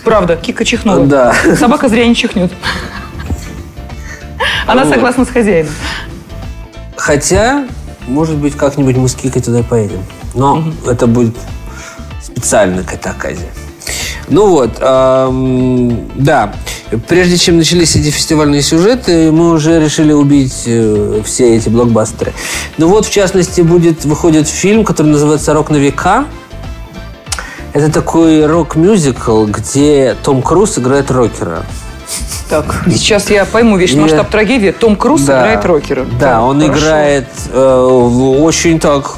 Правда, 0.04 0.36
Кика 0.36 0.64
чихнула. 0.64 1.06
Да. 1.06 1.34
Собака 1.58 1.88
зря 1.88 2.06
не 2.06 2.14
чихнет. 2.14 2.52
Она 4.66 4.84
согласна 4.86 5.24
с 5.24 5.28
хозяином. 5.28 5.72
Хотя, 6.96 7.66
может 8.06 8.36
быть, 8.36 8.54
как-нибудь 8.54 8.96
мы 8.96 9.08
с 9.08 9.14
Кикой 9.14 9.42
туда 9.42 9.62
поедем. 9.62 10.02
Но 10.34 10.58
угу. 10.58 10.90
это 10.90 11.06
будет 11.06 11.36
специально 12.22 12.82
к 12.82 12.92
этой 12.92 13.12
оказии. 13.12 13.48
Ну 14.28 14.48
вот, 14.48 14.70
эм, 14.80 16.08
да. 16.16 16.52
Прежде 17.08 17.36
чем 17.36 17.58
начались 17.58 17.96
эти 17.96 18.10
фестивальные 18.10 18.62
сюжеты, 18.62 19.30
мы 19.30 19.52
уже 19.52 19.80
решили 19.80 20.12
убить 20.12 20.64
э, 20.66 21.20
все 21.24 21.56
эти 21.56 21.68
блокбастеры. 21.68 22.32
Ну 22.78 22.88
вот, 22.88 23.06
в 23.06 23.10
частности, 23.10 23.60
будет, 23.60 24.04
выходит 24.04 24.48
фильм, 24.48 24.84
который 24.84 25.08
называется 25.08 25.52
«Рок 25.52 25.70
на 25.70 25.76
века». 25.76 26.26
Это 27.72 27.92
такой 27.92 28.46
рок-мюзикл, 28.46 29.44
где 29.44 30.16
Том 30.24 30.42
Круз 30.42 30.78
играет 30.78 31.10
рокера. 31.10 31.64
Так, 32.48 32.84
сейчас 32.86 33.28
я 33.30 33.44
пойму 33.44 33.76
весь 33.76 33.94
масштаб 33.94 34.30
трагедии. 34.30 34.70
Том 34.70 34.96
Круз 34.96 35.22
да, 35.22 35.40
играет 35.40 35.64
рокера. 35.64 36.06
Да, 36.18 36.18
так, 36.18 36.42
он 36.42 36.60
хорошо. 36.60 36.78
играет 36.78 37.28
э, 37.52 38.38
очень 38.40 38.78
так 38.78 39.16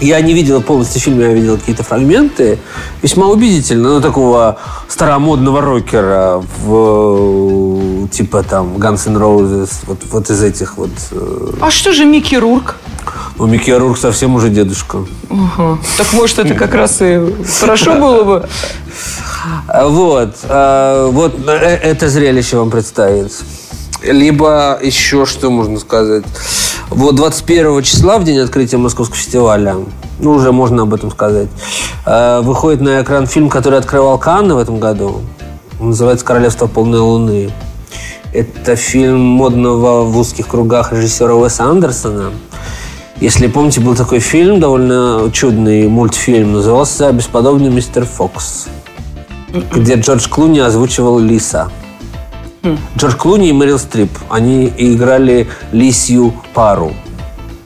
я 0.00 0.20
не 0.20 0.34
видел 0.34 0.62
полностью 0.62 1.00
фильм, 1.00 1.20
я 1.20 1.32
видел 1.32 1.56
какие-то 1.56 1.82
фрагменты. 1.82 2.58
Весьма 3.02 3.26
убедительно. 3.26 3.94
Ну, 3.94 4.00
такого 4.00 4.58
старомодного 4.88 5.60
рокера 5.60 6.42
в 6.64 8.08
типа 8.08 8.42
там 8.42 8.76
Guns 8.76 9.08
N' 9.08 9.16
Roses, 9.16 9.70
вот, 9.86 9.98
вот 10.10 10.30
из 10.30 10.42
этих 10.42 10.76
вот. 10.76 10.90
Э. 11.12 11.52
А 11.60 11.70
что 11.70 11.92
же 11.92 12.04
Микки 12.04 12.34
Рурк? 12.34 12.76
Ну, 13.38 13.46
Микки 13.46 13.70
Рурк 13.70 13.98
совсем 13.98 14.34
уже 14.34 14.48
дедушка. 14.48 14.96
Угу. 14.96 15.78
Так 15.96 16.12
может 16.12 16.38
это 16.38 16.54
как 16.54 16.74
раз 16.74 16.98
и 17.00 17.20
хорошо 17.60 17.94
было 17.94 18.22
бы? 18.24 18.48
Вот. 19.82 20.36
А, 20.44 21.08
вот 21.10 21.34
э, 21.46 21.52
это 21.82 22.08
зрелище 22.08 22.56
вам 22.56 22.70
представит. 22.70 23.32
Либо 24.02 24.78
еще 24.82 25.26
что 25.26 25.50
можно 25.50 25.78
сказать. 25.78 26.24
Вот 26.90 27.16
21 27.16 27.82
числа, 27.82 28.18
в 28.18 28.24
день 28.24 28.38
открытия 28.38 28.76
Московского 28.76 29.16
фестиваля, 29.16 29.76
ну, 30.20 30.30
уже 30.30 30.52
можно 30.52 30.82
об 30.82 30.94
этом 30.94 31.10
сказать, 31.10 31.48
э, 32.06 32.40
выходит 32.42 32.80
на 32.80 33.02
экран 33.02 33.26
фильм, 33.26 33.48
который 33.48 33.78
открывал 33.78 34.18
Канны 34.18 34.54
в 34.54 34.58
этом 34.58 34.78
году. 34.78 35.20
Он 35.80 35.88
называется 35.88 36.24
«Королевство 36.24 36.68
полной 36.68 37.00
луны». 37.00 37.50
Это 38.32 38.76
фильм 38.76 39.20
модного 39.20 40.04
в 40.04 40.16
узких 40.16 40.46
кругах 40.46 40.92
режиссера 40.92 41.34
Уэса 41.34 41.64
Андерсона. 41.64 42.30
Если 43.20 43.46
помните, 43.46 43.80
был 43.80 43.94
такой 43.96 44.20
фильм, 44.20 44.60
довольно 44.60 45.30
чудный 45.32 45.88
мультфильм, 45.88 46.52
назывался 46.52 47.10
«Бесподобный 47.12 47.70
мистер 47.70 48.04
Фокс», 48.04 48.66
где 49.74 49.94
Джордж 49.94 50.28
Клуни 50.28 50.60
озвучивал 50.60 51.18
Лиса. 51.18 51.70
Джордж 52.96 53.16
Клуни 53.16 53.48
и 53.48 53.52
Мэрил 53.52 53.78
Стрип, 53.78 54.10
они 54.30 54.72
играли 54.76 55.48
лисью 55.72 56.34
пару. 56.54 56.92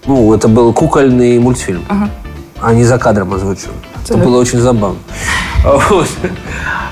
Ну, 0.06 0.34
это 0.34 0.48
был 0.48 0.72
кукольный 0.72 1.38
мультфильм. 1.38 1.84
Ага. 1.88 2.10
Они 2.60 2.84
за 2.84 2.98
кадром 2.98 3.32
озвучивали. 3.34 3.76
Это 4.04 4.18
было 4.18 4.38
очень 4.38 4.60
забавно. 4.60 4.98
Вот. 5.62 6.08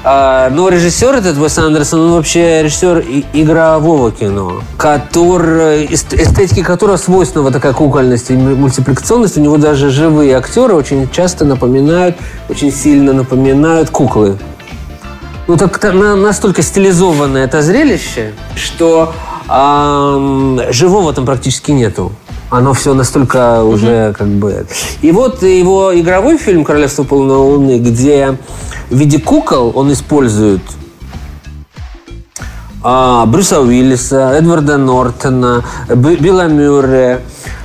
А, 0.04 0.50
но 0.50 0.68
режиссер 0.68 1.14
этот, 1.14 1.38
Уэс 1.38 1.58
Андерсон, 1.58 2.00
он 2.00 2.12
вообще 2.12 2.62
режиссер 2.62 3.04
игрового 3.32 4.12
кино, 4.12 4.62
который, 4.76 5.86
эстетики 5.86 6.62
которого 6.62 6.98
свойственна 6.98 7.44
вот 7.44 7.52
такая 7.54 7.72
кукольность 7.72 8.30
и 8.30 8.34
мультипликационность. 8.34 9.38
У 9.38 9.40
него 9.40 9.56
даже 9.56 9.90
живые 9.90 10.36
актеры 10.36 10.74
очень 10.74 11.08
часто 11.10 11.44
напоминают, 11.44 12.16
очень 12.48 12.70
сильно 12.70 13.12
напоминают 13.12 13.90
куклы 13.90 14.38
ну 15.48 15.56
так 15.56 15.82
настолько 15.92 16.62
стилизованное 16.62 17.44
это 17.44 17.62
зрелище, 17.62 18.32
что 18.54 19.12
э, 19.48 20.72
живого 20.72 21.12
там 21.12 21.26
практически 21.26 21.72
нету. 21.72 22.12
Оно 22.50 22.72
все 22.72 22.94
настолько 22.94 23.62
уже 23.62 24.14
как 24.16 24.28
бы... 24.28 24.66
И 25.02 25.10
вот 25.10 25.42
его 25.42 25.98
игровой 25.98 26.38
фильм 26.38 26.64
«Королевство 26.64 27.02
полной 27.02 27.36
луны», 27.36 27.78
где 27.78 28.38
в 28.88 28.96
виде 28.96 29.18
кукол 29.18 29.72
он 29.74 29.92
использует 29.92 30.62
а, 32.82 33.26
Брюса 33.26 33.60
Уиллиса, 33.60 34.30
Эдварда 34.32 34.78
Нортона, 34.78 35.64
Билла 35.88 36.46
Мюррея, 36.46 37.20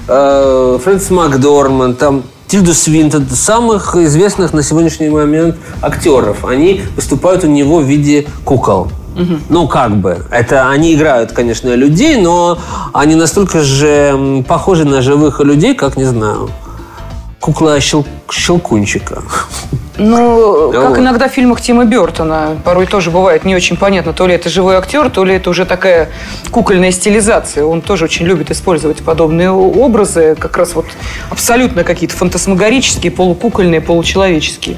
э, 0.07 0.79
Фрэнсис 0.83 1.11
Макдорман, 1.11 1.95
там 1.95 2.23
Тильду 2.53 2.75
Свинтон, 2.75 3.25
самых 3.31 3.95
известных 3.95 4.53
на 4.53 4.61
сегодняшний 4.61 5.09
момент 5.09 5.55
актеров. 5.81 6.45
Они 6.45 6.83
выступают 6.95 7.43
у 7.43 7.47
него 7.47 7.79
в 7.79 7.83
виде 7.83 8.27
кукол. 8.45 8.89
Угу. 9.15 9.39
Ну, 9.49 9.67
как 9.67 9.97
бы. 9.97 10.23
Это 10.29 10.69
они 10.69 10.93
играют, 10.93 11.31
конечно, 11.31 11.73
людей, 11.73 12.21
но 12.21 12.59
они 12.93 13.15
настолько 13.15 13.63
же 13.63 14.45
похожи 14.47 14.85
на 14.85 15.01
живых 15.01 15.39
людей, 15.39 15.73
как, 15.73 15.97
не 15.97 16.05
знаю, 16.05 16.51
кукла 17.43 17.81
щел... 17.81 18.05
щелкунчика. 18.31 19.21
Ну, 19.97 20.71
как 20.71 20.89
вот. 20.89 20.97
иногда 20.97 21.27
в 21.27 21.31
фильмах 21.31 21.61
Тима 21.61 21.85
Бертона. 21.85 22.57
Порой 22.63 22.85
тоже 22.87 23.11
бывает 23.11 23.45
не 23.45 23.55
очень 23.55 23.75
понятно, 23.77 24.13
то 24.13 24.25
ли 24.27 24.33
это 24.33 24.49
живой 24.49 24.75
актер, 24.75 25.09
то 25.09 25.25
ли 25.25 25.35
это 25.35 25.49
уже 25.49 25.65
такая 25.65 26.09
кукольная 26.51 26.91
стилизация. 26.91 27.65
Он 27.65 27.81
тоже 27.81 28.05
очень 28.05 28.25
любит 28.25 28.49
использовать 28.49 29.03
подобные 29.03 29.51
образы, 29.51 30.35
как 30.39 30.57
раз 30.57 30.73
вот 30.73 30.85
абсолютно 31.29 31.83
какие-то 31.83 32.15
фантасмагорические, 32.15 33.11
полукукольные, 33.11 33.81
получеловеческие. 33.81 34.77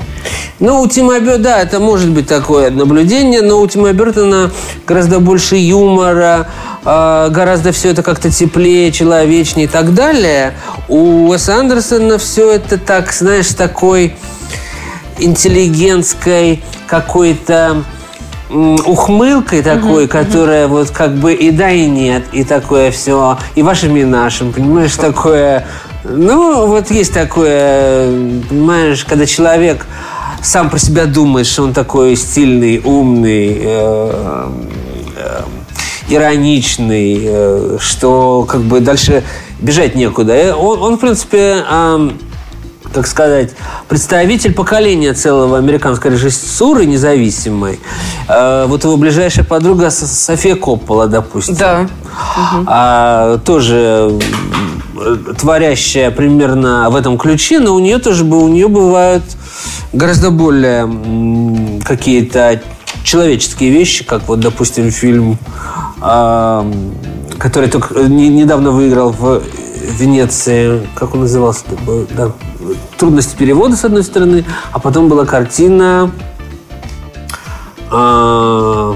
Ну, 0.60 0.82
у 0.82 0.88
Тима 0.88 1.20
Бертона, 1.20 1.38
да, 1.38 1.62
это 1.62 1.80
может 1.80 2.10
быть 2.10 2.28
такое 2.28 2.72
наблюдение, 2.72 3.42
но 3.42 3.62
у 3.62 3.68
Тима 3.68 3.94
Бертона 3.94 4.52
гораздо 4.88 5.20
больше 5.20 5.56
юмора, 5.56 6.48
а, 6.86 7.30
гораздо 7.30 7.72
все 7.72 7.90
это 7.90 8.04
как-то 8.04 8.30
теплее, 8.30 8.92
человечнее 8.92 9.66
и 9.66 9.70
так 9.70 9.94
далее. 9.94 10.54
У 10.88 11.30
Уэса 11.30 11.58
Андерсона 11.58 12.18
все 12.20 12.52
это 12.52 12.78
так, 12.78 13.12
знаешь, 13.12 13.50
такой 13.50 14.16
интеллигентской 15.18 16.64
какой-то 16.88 17.84
ухмылкой 18.50 19.64
такой, 19.64 20.08
которая 20.08 20.68
вот 20.68 20.92
как 20.92 21.16
бы 21.16 21.34
и 21.34 21.50
да, 21.50 21.72
и 21.72 21.88
нет, 21.88 22.24
и 22.32 22.44
такое 22.44 22.92
все, 22.92 23.38
и 23.56 23.64
вашим, 23.64 23.98
и 23.98 24.04
нашим, 24.04 24.54
понимаешь, 24.54 24.96
такое... 24.96 25.66
Ну, 26.04 26.68
вот 26.68 26.92
есть 26.92 27.14
такое, 27.14 28.08
понимаешь, 28.48 29.04
когда 29.06 29.26
человек 29.26 29.88
сам 30.44 30.70
про 30.70 30.78
себя 30.78 31.06
думает, 31.06 31.48
что 31.48 31.64
он 31.64 31.74
такой 31.74 32.16
стильный, 32.16 32.80
умный, 32.84 33.58
э, 33.60 34.50
э, 35.18 35.42
ироничный, 36.10 37.20
э, 37.24 37.78
что 37.80 38.46
как 38.48 38.62
бы 38.62 38.80
дальше 38.80 39.24
бежать 39.60 39.96
некуда. 39.96 40.34
Э, 40.34 40.54
Он, 40.54 40.82
он 40.82 40.98
в 40.98 41.00
принципе, 41.00 41.64
как 42.94 43.08
сказать, 43.08 43.52
представитель 43.90 44.54
поколения 44.54 45.14
целого 45.14 45.58
американской 45.58 46.12
режиссуры 46.12 46.86
независимой. 46.86 47.80
Э, 48.30 48.66
Вот 48.68 48.84
его 48.84 48.96
ближайшая 48.98 49.44
подруга 49.46 49.90
София 49.90 50.56
Коппола, 50.56 51.08
допустим. 51.08 51.56
Да. 51.56 51.88
А, 52.68 53.38
тоже 53.40 54.18
творящая 55.40 56.10
примерно 56.12 56.90
в 56.90 56.96
этом 56.96 57.18
ключе, 57.18 57.60
но 57.60 57.74
у 57.76 57.80
нее 57.80 57.98
тоже 57.98 58.24
бы- 58.24 58.42
у 58.42 58.48
нее 58.48 58.70
бывают 58.70 59.24
гораздо 59.92 60.32
более 60.32 60.90
какие-то 61.84 62.62
человеческие 63.04 63.72
вещи, 63.72 64.06
как 64.06 64.28
вот, 64.30 64.40
допустим, 64.40 64.90
фильм, 64.92 65.38
который 67.40 67.70
только 67.70 67.96
не- 68.04 68.30
недавно 68.30 68.72
выиграл 68.72 69.12
в 69.12 69.42
Венеции, 70.00 70.88
как 70.96 71.14
он 71.14 71.22
назывался, 71.22 71.64
да, 72.16 72.32
трудности 72.98 73.36
перевода 73.36 73.76
с 73.76 73.86
одной 73.86 74.04
стороны, 74.04 74.46
а 74.72 74.80
потом 74.80 75.10
была 75.10 75.26
картина 75.26 76.12
а, 77.92 78.96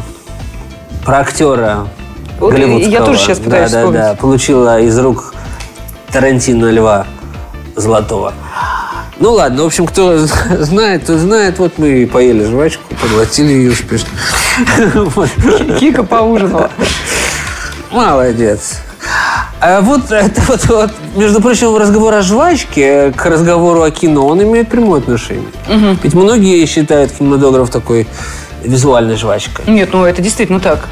про 1.06 1.20
актера 1.20 1.88
Вот 2.40 2.54
я 2.54 2.66
голливудского. 2.66 3.06
тоже 3.06 3.20
сейчас 3.20 3.40
пытаюсь 3.40 3.72
да, 3.72 3.78
да, 3.78 3.84
вспомнить. 3.86 4.02
да, 4.02 4.16
получила 4.16 4.80
из 4.82 4.98
рук 5.00 5.34
Тарантино 6.12 6.72
Льва 6.72 7.06
Золотого. 7.76 8.34
Ну 9.20 9.34
ладно, 9.34 9.64
в 9.64 9.66
общем, 9.68 9.86
кто 9.86 10.18
знает, 10.60 11.06
то 11.06 11.18
знает. 11.18 11.60
Вот 11.60 11.74
мы 11.78 12.04
и 12.04 12.06
поели 12.06 12.46
жвачку, 12.46 12.84
поглотили 13.02 13.52
ее 13.52 13.72
успешно. 13.72 14.08
Кика 15.80 16.04
поужинала. 16.04 16.70
Молодец. 17.92 18.80
А 19.62 19.82
вот 19.82 20.12
это 20.12 20.42
вот, 20.48 20.66
вот, 20.68 20.92
между 21.16 21.42
прочим, 21.42 21.76
разговор 21.76 22.14
о 22.14 22.22
жвачке 22.22 23.12
к 23.12 23.26
разговору 23.26 23.82
о 23.82 23.92
кино, 23.92 24.26
он 24.26 24.42
имеет 24.42 24.70
прямое 24.70 25.02
отношение. 25.02 25.50
Ведь 26.02 26.14
многие 26.14 26.66
считают 26.66 27.12
кинематограф 27.12 27.70
такой 27.70 28.08
визуальной 28.64 29.16
жвачкой. 29.16 29.66
Нет, 29.68 29.90
ну 29.94 30.06
это 30.06 30.22
действительно 30.22 30.60
так. 30.60 30.88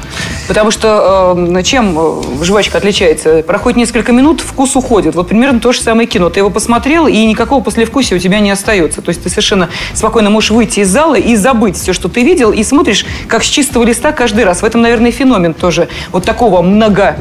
Потому 0.46 0.70
что 0.70 1.34
э, 1.36 1.62
чем 1.62 1.96
э, 1.98 2.44
жвачка 2.44 2.78
отличается? 2.78 3.42
Проходит 3.42 3.76
несколько 3.76 4.12
минут, 4.12 4.40
вкус 4.40 4.76
уходит. 4.76 5.14
Вот 5.14 5.28
примерно 5.28 5.60
то 5.60 5.72
же 5.72 5.80
самое 5.80 6.08
кино. 6.08 6.30
Ты 6.30 6.40
его 6.40 6.50
посмотрел, 6.50 7.06
и 7.06 7.26
никакого 7.26 7.62
послевкусия 7.62 8.16
у 8.16 8.20
тебя 8.20 8.40
не 8.40 8.50
остается. 8.50 9.02
То 9.02 9.10
есть 9.10 9.22
ты 9.22 9.28
совершенно 9.28 9.68
спокойно 9.94 10.30
можешь 10.30 10.50
выйти 10.50 10.80
из 10.80 10.88
зала 10.88 11.16
и 11.16 11.36
забыть 11.36 11.76
все, 11.76 11.92
что 11.92 12.08
ты 12.08 12.22
видел, 12.22 12.52
и 12.52 12.62
смотришь 12.64 13.04
как 13.26 13.44
с 13.44 13.46
чистого 13.46 13.84
листа 13.84 14.12
каждый 14.12 14.44
раз. 14.44 14.62
В 14.62 14.64
этом, 14.64 14.82
наверное, 14.82 15.10
феномен 15.10 15.54
тоже 15.54 15.88
вот 16.12 16.24
такого 16.24 16.62
много 16.62 17.16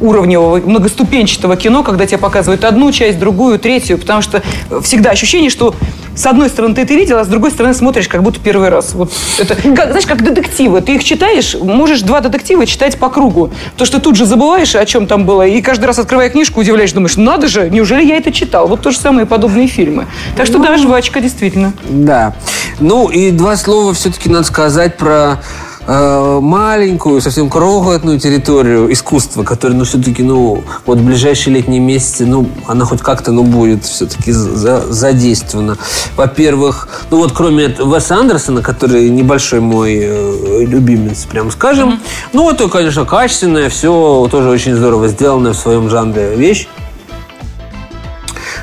уровневого, 0.00 0.58
многоступенчатого 0.58 1.56
кино, 1.56 1.82
когда 1.82 2.06
тебе 2.06 2.18
показывают 2.18 2.64
одну 2.64 2.92
часть, 2.92 3.18
другую, 3.18 3.58
третью, 3.58 3.98
потому 3.98 4.22
что 4.22 4.42
всегда 4.82 5.10
ощущение, 5.10 5.50
что 5.50 5.74
с 6.18 6.26
одной 6.26 6.48
стороны 6.48 6.74
ты 6.74 6.82
это 6.82 6.94
видел, 6.94 7.18
а 7.18 7.24
с 7.24 7.28
другой 7.28 7.52
стороны 7.52 7.74
смотришь 7.74 8.08
как 8.08 8.24
будто 8.24 8.40
первый 8.40 8.70
раз. 8.70 8.92
Вот 8.94 9.12
это, 9.38 9.54
как, 9.54 9.90
знаешь, 9.90 10.06
как 10.06 10.24
детективы. 10.24 10.80
Ты 10.80 10.96
их 10.96 11.04
читаешь, 11.04 11.54
можешь 11.54 12.02
два 12.02 12.20
детектива 12.20 12.66
читать 12.66 12.98
по 12.98 13.08
кругу. 13.08 13.52
То, 13.76 13.84
что 13.84 14.00
тут 14.00 14.16
же 14.16 14.26
забываешь, 14.26 14.74
о 14.74 14.84
чем 14.84 15.06
там 15.06 15.24
было, 15.24 15.46
и 15.46 15.62
каждый 15.62 15.84
раз, 15.84 15.98
открывая 16.00 16.28
книжку, 16.28 16.60
удивляешь, 16.60 16.90
думаешь, 16.92 17.16
надо 17.16 17.46
же, 17.46 17.70
неужели 17.70 18.04
я 18.04 18.16
это 18.16 18.32
читал? 18.32 18.66
Вот 18.66 18.82
то 18.82 18.90
же 18.90 18.98
самое 18.98 19.26
подобные 19.26 19.68
фильмы. 19.68 20.06
Так 20.36 20.46
что 20.46 20.58
да, 20.58 20.76
жвачка, 20.76 21.20
действительно. 21.20 21.72
Да. 21.88 22.34
Ну 22.80 23.08
и 23.08 23.30
два 23.30 23.56
слова 23.56 23.94
все-таки 23.94 24.28
надо 24.28 24.44
сказать 24.44 24.96
про 24.96 25.40
э, 25.88 26.38
маленькую, 26.40 27.20
совсем 27.20 27.48
крохотную 27.48 28.20
территорию 28.20 28.92
искусства, 28.92 29.42
которая, 29.42 29.76
ну, 29.76 29.84
все-таки, 29.84 30.22
ну, 30.22 30.62
вот 30.86 30.98
в 30.98 31.04
ближайшие 31.04 31.54
летние 31.54 31.80
месяцы, 31.80 32.26
ну, 32.26 32.48
она 32.66 32.84
хоть 32.84 33.00
как-то, 33.00 33.32
ну, 33.32 33.42
будет 33.42 33.84
все-таки 33.84 34.30
за- 34.30 34.92
задействована. 34.92 35.78
Во-первых, 36.16 36.88
ну, 37.10 37.16
вот 37.16 37.32
кроме 37.32 37.68
Веса 37.68 38.16
Андерсона, 38.16 38.62
который 38.62 39.08
небольшой 39.08 39.60
мой 39.60 39.98
э, 40.00 40.64
любимец, 40.64 41.24
прям 41.24 41.50
скажем, 41.50 42.00
ну, 42.32 42.50
это, 42.50 42.68
конечно, 42.68 43.04
качественная, 43.04 43.70
все 43.70 44.28
тоже 44.30 44.50
очень 44.50 44.76
здорово 44.76 45.08
сделанная 45.08 45.54
в 45.54 45.56
своем 45.56 45.88
жанре 45.88 46.34
вещь. 46.36 46.68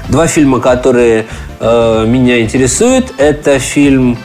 Два 0.10 0.28
фильма, 0.28 0.60
которые 0.60 1.26
э, 1.60 2.06
меня 2.08 2.40
интересуют, 2.40 3.14
это 3.18 3.58
фильм 3.58 4.20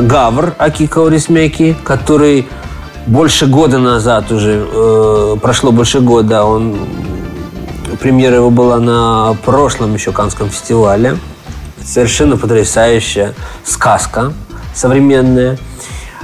«Гавр» 0.00 0.54
Акика 0.58 1.06
Орисмяки, 1.06 1.76
который 1.84 2.46
больше 3.06 3.46
года 3.46 3.78
назад 3.78 4.32
уже, 4.32 4.66
э, 4.68 5.36
прошло 5.40 5.70
больше 5.70 6.00
года, 6.00 6.44
он, 6.44 6.76
премьера 8.00 8.36
его 8.36 8.50
была 8.50 8.78
на 8.78 9.36
прошлом 9.44 9.94
еще 9.94 10.12
Канском 10.12 10.50
фестивале. 10.50 11.16
Совершенно 11.84 12.36
потрясающая 12.36 13.34
сказка 13.64 14.32
современная, 14.74 15.56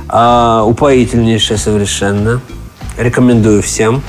а, 0.09 0.65
упоительнейшая 0.65 1.57
совершенно. 1.57 2.41
Рекомендую 2.99 3.63
всем 3.63 4.03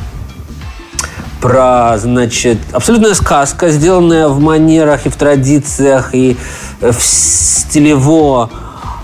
про, 1.40 1.98
значит, 1.98 2.58
абсолютная 2.72 3.14
сказка, 3.14 3.70
сделанная 3.70 4.28
в 4.28 4.40
манерах 4.40 5.06
и 5.06 5.10
в 5.10 5.16
традициях, 5.16 6.16
и 6.16 6.38
э, 6.82 6.92
в 6.92 7.02
стилево 7.02 8.50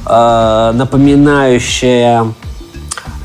э, 0.09 0.71
напоминающая 0.73 2.25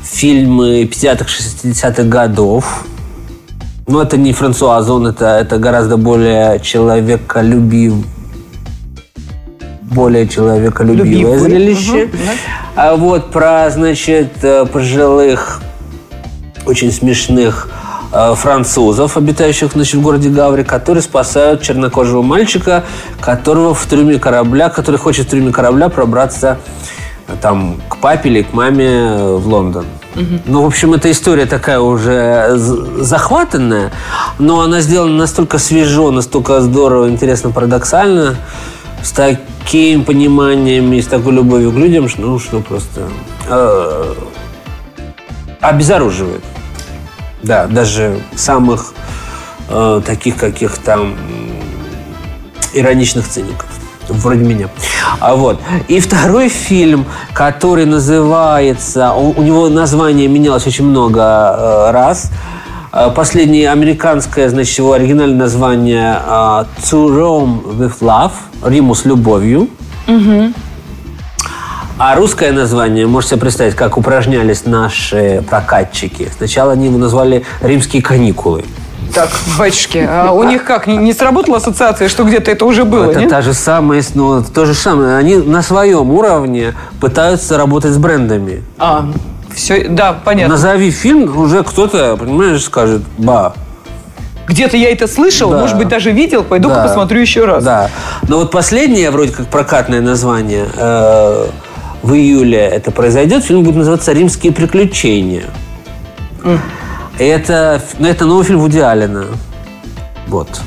фильмы 0.03 0.83
50-х, 0.83 1.25
60-х 1.25 2.03
годов. 2.03 2.85
Но 3.87 4.01
это 4.01 4.17
не 4.17 4.33
Франсуа 4.33 4.77
Озон, 4.77 5.07
это, 5.07 5.25
это 5.25 5.57
гораздо 5.57 5.97
более 5.97 6.59
человеколюбив, 6.59 7.93
более 9.81 10.27
человеколюбивое 10.27 11.05
Любивый. 11.05 11.39
зрелище. 11.39 12.09
Да. 12.13 12.31
А 12.75 12.95
вот 12.95 13.31
про, 13.31 13.69
значит, 13.69 14.43
э, 14.43 14.65
пожилых, 14.65 15.61
очень 16.65 16.91
смешных 16.91 17.69
французов, 18.35 19.17
обитающих 19.17 19.73
значит, 19.73 19.95
в 19.95 20.01
городе 20.01 20.29
Гаври, 20.29 20.63
которые 20.63 21.01
спасают 21.01 21.61
чернокожего 21.61 22.21
мальчика, 22.21 22.83
которого 23.19 23.73
в 23.73 23.85
трюме 23.85 24.19
корабля, 24.19 24.69
который 24.69 24.97
хочет 24.97 25.27
в 25.27 25.29
трюме 25.29 25.51
корабля 25.51 25.89
пробраться 25.89 26.59
э, 27.27 27.33
там 27.41 27.81
к 27.89 27.97
папе 27.97 28.29
или 28.29 28.41
к 28.43 28.53
маме 28.53 28.87
э, 28.87 29.35
в 29.35 29.47
Лондон. 29.47 29.85
Ну, 30.45 30.61
в 30.61 30.65
общем, 30.65 30.93
эта 30.93 31.11
история 31.11 31.45
такая 31.45 31.81
уже 31.81 32.53
захватанная, 32.55 33.91
но 34.39 34.61
она 34.61 34.79
сделана 34.79 35.17
настолько 35.17 35.57
свежо, 35.57 36.09
настолько 36.11 36.61
здорово, 36.61 37.09
интересно, 37.09 37.51
парадоксально, 37.51 38.37
с 39.03 39.11
таким 39.11 40.05
пониманием 40.05 40.93
и 40.93 41.01
с 41.01 41.07
такой 41.07 41.33
любовью 41.33 41.73
к 41.73 41.75
людям, 41.75 42.07
что, 42.07 42.21
ну, 42.21 42.39
что 42.39 42.61
просто 42.61 43.01
э, 43.49 44.13
обезоруживает. 45.59 46.41
Да, 47.45 47.67
даже 47.67 48.21
самых 48.35 48.93
э, 49.69 50.01
таких 50.03 50.37
каких-то 50.37 50.99
ироничных 52.73 53.27
циников. 53.27 53.67
Вроде 54.09 54.43
меня. 54.43 54.69
А 55.19 55.35
вот. 55.35 55.59
И 55.87 55.99
второй 55.99 56.49
фильм, 56.49 57.05
который 57.33 57.85
называется... 57.85 59.13
У, 59.13 59.39
у 59.39 59.43
него 59.43 59.69
название 59.69 60.27
менялось 60.27 60.65
очень 60.65 60.85
много 60.85 61.21
э, 61.21 61.91
раз. 61.91 62.31
Э, 62.91 63.11
Последнее 63.15 63.69
американское, 63.69 64.49
значит, 64.49 64.79
его 64.79 64.93
оригинальное 64.93 65.37
название 65.37 66.19
э, 66.25 66.65
«To 66.83 67.07
Rome 67.09 67.77
with 67.77 67.99
Love» 68.01 68.33
«Риму 68.63 68.95
с 68.95 69.05
любовью». 69.05 69.69
А 71.97 72.15
русское 72.15 72.51
название, 72.51 73.07
можете 73.07 73.37
представить, 73.37 73.73
как 73.75 73.97
упражнялись 73.97 74.65
наши 74.65 75.43
прокатчики. 75.49 76.29
Сначала 76.35 76.73
они 76.73 76.87
его 76.87 76.97
назвали 76.97 77.43
«Римские 77.61 78.01
каникулы». 78.01 78.65
Так, 79.13 79.29
батюшки, 79.57 80.05
а 80.09 80.31
у 80.31 80.43
них 80.43 80.65
как, 80.65 80.87
не, 80.87 80.97
не 80.97 81.13
сработала 81.13 81.57
ассоциация, 81.57 82.09
что 82.09 82.25
где-то 82.25 82.51
это 82.51 82.65
уже 82.65 82.83
было, 82.83 83.11
Это 83.11 83.21
нет? 83.21 83.29
та 83.29 83.41
же 83.41 83.53
самая, 83.53 84.03
ну, 84.13 84.43
то 84.43 84.65
же 84.65 84.73
самое. 84.73 85.15
Они 85.15 85.37
на 85.37 85.61
своем 85.61 86.11
уровне 86.11 86.73
пытаются 86.99 87.57
работать 87.57 87.91
с 87.91 87.97
брендами. 87.97 88.63
А, 88.77 89.05
все, 89.53 89.87
да, 89.87 90.11
понятно. 90.11 90.55
Назови 90.55 90.91
фильм, 90.91 91.37
уже 91.37 91.63
кто-то, 91.63 92.17
понимаешь, 92.17 92.61
скажет, 92.63 93.03
ба. 93.17 93.53
Где-то 94.47 94.75
я 94.75 94.91
это 94.91 95.07
слышал, 95.07 95.49
Да. 95.49 95.59
может 95.59 95.77
быть, 95.77 95.87
даже 95.87 96.11
видел, 96.11 96.43
пойду-ка 96.43 96.75
Да. 96.75 96.83
посмотрю 96.83 97.21
еще 97.21 97.45
раз. 97.45 97.63
Да. 97.63 97.89
Но 98.27 98.39
вот 98.39 98.51
последнее, 98.51 99.11
вроде 99.11 99.31
как 99.31 99.47
прокатное 99.47 100.01
название, 100.01 100.65
э, 100.75 101.47
в 102.05 102.13
июле 102.13 102.59
это 102.59 102.91
произойдет. 102.91 103.43
Фильм 103.43 103.63
будет 103.63 103.77
называться 103.77 104.13
«Римские 104.13 104.53
приключения». 104.53 105.45
Это, 107.17 107.81
ну, 107.97 108.07
это 108.07 108.25
новый 108.25 108.45
фильм 108.45 108.59
Вуди 108.59 108.79
Аллена. 108.79 109.25
Вот 110.27 110.61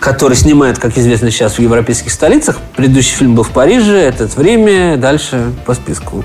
который 0.00 0.36
снимает, 0.36 0.80
как 0.80 0.98
известно 0.98 1.30
сейчас, 1.30 1.52
в 1.52 1.58
европейских 1.60 2.10
столицах. 2.10 2.58
Предыдущий 2.74 3.14
фильм 3.14 3.36
был 3.36 3.44
в 3.44 3.50
Париже, 3.50 4.00
этот 4.00 4.36
время, 4.36 4.96
дальше 4.96 5.52
по 5.64 5.74
списку. 5.74 6.24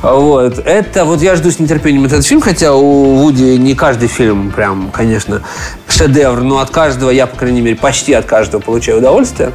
Вот. 0.00 0.60
Это, 0.60 1.04
вот 1.04 1.20
я 1.22 1.34
жду 1.34 1.50
с 1.50 1.58
нетерпением 1.58 2.04
этот 2.04 2.24
фильм, 2.24 2.40
хотя 2.40 2.72
у 2.74 3.16
Вуди 3.16 3.58
не 3.58 3.74
каждый 3.74 4.06
фильм 4.06 4.52
прям, 4.52 4.92
конечно, 4.92 5.42
шедевр, 5.88 6.42
но 6.42 6.60
от 6.60 6.70
каждого, 6.70 7.10
я, 7.10 7.26
по 7.26 7.36
крайней 7.36 7.62
мере, 7.62 7.74
почти 7.74 8.12
от 8.12 8.26
каждого 8.26 8.60
получаю 8.60 8.98
удовольствие. 8.98 9.50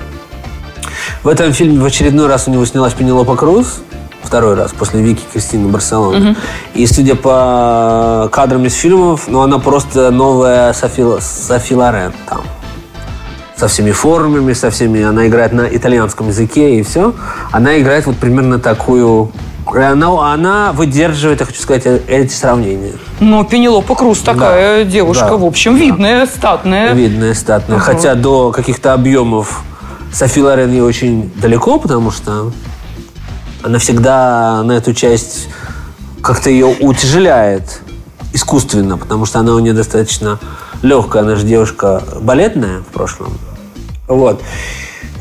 В 1.23 1.29
этом 1.29 1.53
фильме 1.53 1.79
в 1.79 1.85
очередной 1.85 2.27
раз 2.27 2.49
у 2.49 2.51
него 2.51 2.65
снялась 2.65 2.93
Пенелопа 2.93 3.37
Круз, 3.37 3.79
второй 4.31 4.55
раз 4.55 4.71
после 4.71 5.01
Вики 5.01 5.23
Кристины 5.29 5.67
Барселоны. 5.67 6.31
Угу. 6.31 6.39
И 6.75 6.87
судя 6.87 7.15
по 7.15 8.29
кадрам 8.31 8.65
из 8.65 8.75
фильмов, 8.75 9.27
ну, 9.27 9.41
она 9.41 9.59
просто 9.59 10.09
новая 10.09 10.71
Софи, 10.71 11.03
Софи 11.19 11.75
Лорен 11.75 12.13
там 12.29 12.39
со 13.57 13.67
всеми 13.67 13.91
формами, 13.91 14.53
со 14.53 14.71
всеми... 14.71 15.03
Она 15.03 15.27
играет 15.27 15.51
на 15.51 15.67
итальянском 15.67 16.29
языке 16.29 16.79
и 16.79 16.83
все. 16.83 17.13
Она 17.51 17.77
играет 17.81 18.05
вот 18.05 18.15
примерно 18.15 18.57
такую... 18.57 19.33
Она, 19.65 20.33
она 20.33 20.71
выдерживает, 20.71 21.41
я 21.41 21.45
хочу 21.45 21.61
сказать, 21.61 21.85
э, 21.85 21.99
эти 22.07 22.33
сравнения. 22.33 22.93
Ну, 23.19 23.43
Пенелопа 23.43 23.95
Круз 23.95 24.19
такая 24.19 24.85
да, 24.85 24.89
девушка, 24.89 25.31
да, 25.31 25.37
в 25.37 25.45
общем, 25.45 25.73
да. 25.73 25.79
видная, 25.79 26.25
статная. 26.25 26.93
Видная, 26.93 27.33
статная. 27.33 27.77
Ага. 27.77 27.85
Хотя 27.85 28.15
до 28.15 28.51
каких-то 28.51 28.93
объемов 28.93 29.61
Софи 30.13 30.41
Лорен 30.41 30.71
ей 30.71 30.81
очень 30.81 31.29
далеко, 31.35 31.77
потому 31.77 32.11
что 32.11 32.51
она 33.63 33.79
всегда 33.79 34.63
на 34.63 34.73
эту 34.73 34.93
часть 34.93 35.47
как-то 36.21 36.49
ее 36.49 36.67
утяжеляет 36.67 37.81
искусственно, 38.33 38.97
потому 38.97 39.25
что 39.25 39.39
она 39.39 39.53
у 39.53 39.59
нее 39.59 39.73
достаточно 39.73 40.39
легкая, 40.81 41.23
она 41.23 41.35
же 41.35 41.45
девушка 41.45 42.03
балетная 42.21 42.79
в 42.79 42.93
прошлом. 42.93 43.37
Вот. 44.07 44.41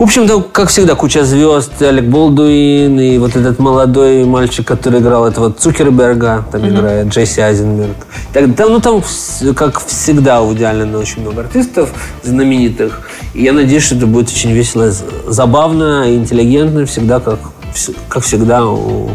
В 0.00 0.02
общем-то, 0.04 0.40
как 0.40 0.70
всегда, 0.70 0.94
куча 0.94 1.24
звезд, 1.24 1.82
Алек 1.82 2.06
Болдуин 2.06 2.98
и 2.98 3.18
вот 3.18 3.36
этот 3.36 3.58
молодой 3.58 4.24
мальчик, 4.24 4.66
который 4.66 5.00
играл 5.00 5.26
этого 5.26 5.52
Цукерберга, 5.52 6.46
там 6.50 6.62
mm-hmm. 6.62 6.68
играет 6.70 7.08
Джесси 7.08 7.42
Айзенберг. 7.42 7.96
Так, 8.32 8.54
там, 8.56 8.72
ну, 8.72 8.80
там, 8.80 9.02
как 9.54 9.78
всегда, 9.84 10.40
у 10.40 10.54
Диалина 10.54 10.96
очень 10.96 11.20
много 11.20 11.42
артистов 11.42 11.90
знаменитых. 12.22 13.10
И 13.34 13.42
я 13.42 13.52
надеюсь, 13.52 13.82
что 13.82 13.96
это 13.96 14.06
будет 14.06 14.30
очень 14.30 14.52
весело, 14.52 14.90
забавно, 15.26 16.04
интеллигентно, 16.06 16.86
всегда, 16.86 17.20
как, 17.20 17.38
как 18.08 18.22
всегда, 18.22 18.64
у 18.66 19.10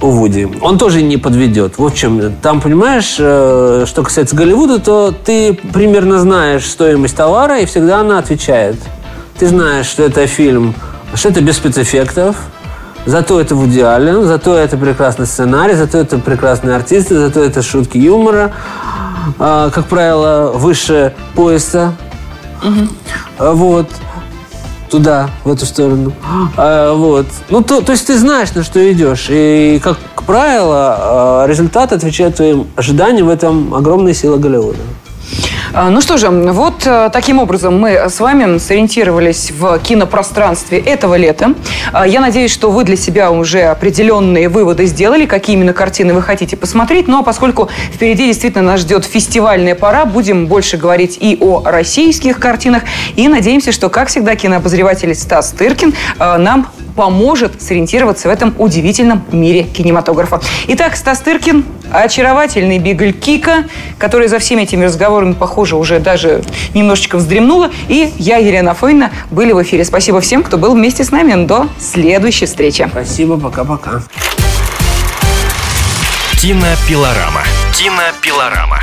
у 0.00 0.10
Вуди. 0.10 0.48
Он 0.60 0.78
тоже 0.78 1.02
не 1.02 1.16
подведет. 1.16 1.78
Вот 1.78 1.94
в 1.94 1.96
чем. 1.96 2.34
Там, 2.42 2.60
понимаешь, 2.60 3.16
э, 3.18 3.84
что 3.86 4.02
касается 4.02 4.36
Голливуда, 4.36 4.78
то 4.78 5.12
ты 5.12 5.54
примерно 5.54 6.18
знаешь 6.18 6.66
стоимость 6.66 7.16
товара, 7.16 7.60
и 7.60 7.66
всегда 7.66 8.00
она 8.00 8.18
отвечает. 8.18 8.76
Ты 9.38 9.48
знаешь, 9.48 9.86
что 9.86 10.02
это 10.02 10.26
фильм, 10.26 10.74
что 11.14 11.28
это 11.30 11.40
без 11.40 11.56
спецэффектов, 11.56 12.36
зато 13.06 13.40
это 13.40 13.54
в 13.54 13.66
идеале, 13.68 14.22
зато 14.22 14.56
это 14.56 14.76
прекрасный 14.76 15.26
сценарий, 15.26 15.74
зато 15.74 15.98
это 15.98 16.18
прекрасные 16.18 16.76
артисты, 16.76 17.18
зато 17.18 17.40
это 17.40 17.62
шутки 17.62 17.98
юмора, 17.98 18.52
а, 19.38 19.70
как 19.70 19.86
правило, 19.86 20.52
выше 20.54 21.14
пояса. 21.34 21.94
Угу. 22.62 23.52
Вот 23.54 23.88
туда, 24.88 25.30
в 25.44 25.52
эту 25.52 25.66
сторону. 25.66 26.12
А, 26.56 26.94
вот. 26.94 27.26
Ну, 27.50 27.62
то, 27.62 27.80
то 27.80 27.92
есть 27.92 28.06
ты 28.06 28.18
знаешь, 28.18 28.52
на 28.54 28.62
что 28.62 28.92
идешь. 28.92 29.26
И, 29.30 29.80
как 29.82 29.98
правило, 30.26 30.96
а, 30.98 31.46
результат 31.46 31.92
отвечает 31.92 32.36
твоим 32.36 32.66
ожиданиям. 32.76 33.26
В 33.26 33.30
этом 33.30 33.74
огромная 33.74 34.14
сила 34.14 34.36
Голливуда. 34.36 34.78
А, 35.78 35.90
ну 35.90 36.00
что 36.00 36.16
же, 36.16 36.30
вот 36.30 36.86
э, 36.86 37.10
таким 37.12 37.38
образом 37.38 37.78
мы 37.78 38.08
с 38.08 38.18
вами 38.18 38.56
сориентировались 38.56 39.50
в 39.50 39.78
кинопространстве 39.80 40.78
этого 40.78 41.16
лета. 41.16 41.52
А, 41.92 42.06
я 42.06 42.20
надеюсь, 42.20 42.50
что 42.50 42.70
вы 42.70 42.82
для 42.82 42.96
себя 42.96 43.30
уже 43.30 43.64
определенные 43.64 44.48
выводы 44.48 44.86
сделали, 44.86 45.26
какие 45.26 45.54
именно 45.54 45.74
картины 45.74 46.14
вы 46.14 46.22
хотите 46.22 46.56
посмотреть. 46.56 47.08
Ну 47.08 47.18
а 47.18 47.22
поскольку 47.22 47.68
впереди 47.92 48.24
действительно 48.24 48.64
нас 48.64 48.80
ждет 48.80 49.04
фестивальная 49.04 49.74
пора, 49.74 50.06
будем 50.06 50.46
больше 50.46 50.78
говорить 50.78 51.18
и 51.20 51.36
о 51.38 51.62
российских 51.62 52.40
картинах. 52.40 52.84
И 53.14 53.28
надеемся, 53.28 53.70
что, 53.70 53.90
как 53.90 54.08
всегда, 54.08 54.34
кинообозреватель 54.34 55.14
Стас 55.14 55.50
Тыркин 55.50 55.92
э, 56.18 56.36
нам 56.38 56.68
поможет 56.96 57.62
сориентироваться 57.62 58.28
в 58.28 58.30
этом 58.32 58.54
удивительном 58.58 59.22
мире 59.30 59.64
кинематографа. 59.64 60.40
Итак, 60.68 60.96
Стас 60.96 61.20
Тыркин, 61.20 61.64
очаровательный 61.92 62.78
Бигль 62.78 63.12
Кика, 63.12 63.64
который 63.98 64.28
за 64.28 64.38
всеми 64.38 64.62
этими 64.62 64.84
разговорами, 64.84 65.34
похоже, 65.34 65.76
уже 65.76 66.00
даже 66.00 66.42
немножечко 66.74 67.18
вздремнула. 67.18 67.70
И 67.88 68.12
я, 68.16 68.38
Елена 68.38 68.74
Фойна, 68.74 69.12
были 69.30 69.52
в 69.52 69.62
эфире. 69.62 69.84
Спасибо 69.84 70.20
всем, 70.20 70.42
кто 70.42 70.56
был 70.58 70.74
вместе 70.74 71.04
с 71.04 71.10
нами. 71.10 71.46
До 71.46 71.68
следующей 71.78 72.46
встречи. 72.46 72.86
Спасибо, 72.90 73.38
пока-пока. 73.38 74.02
Кинопилорама. 76.40 77.42
Кинопилорама. 77.76 78.80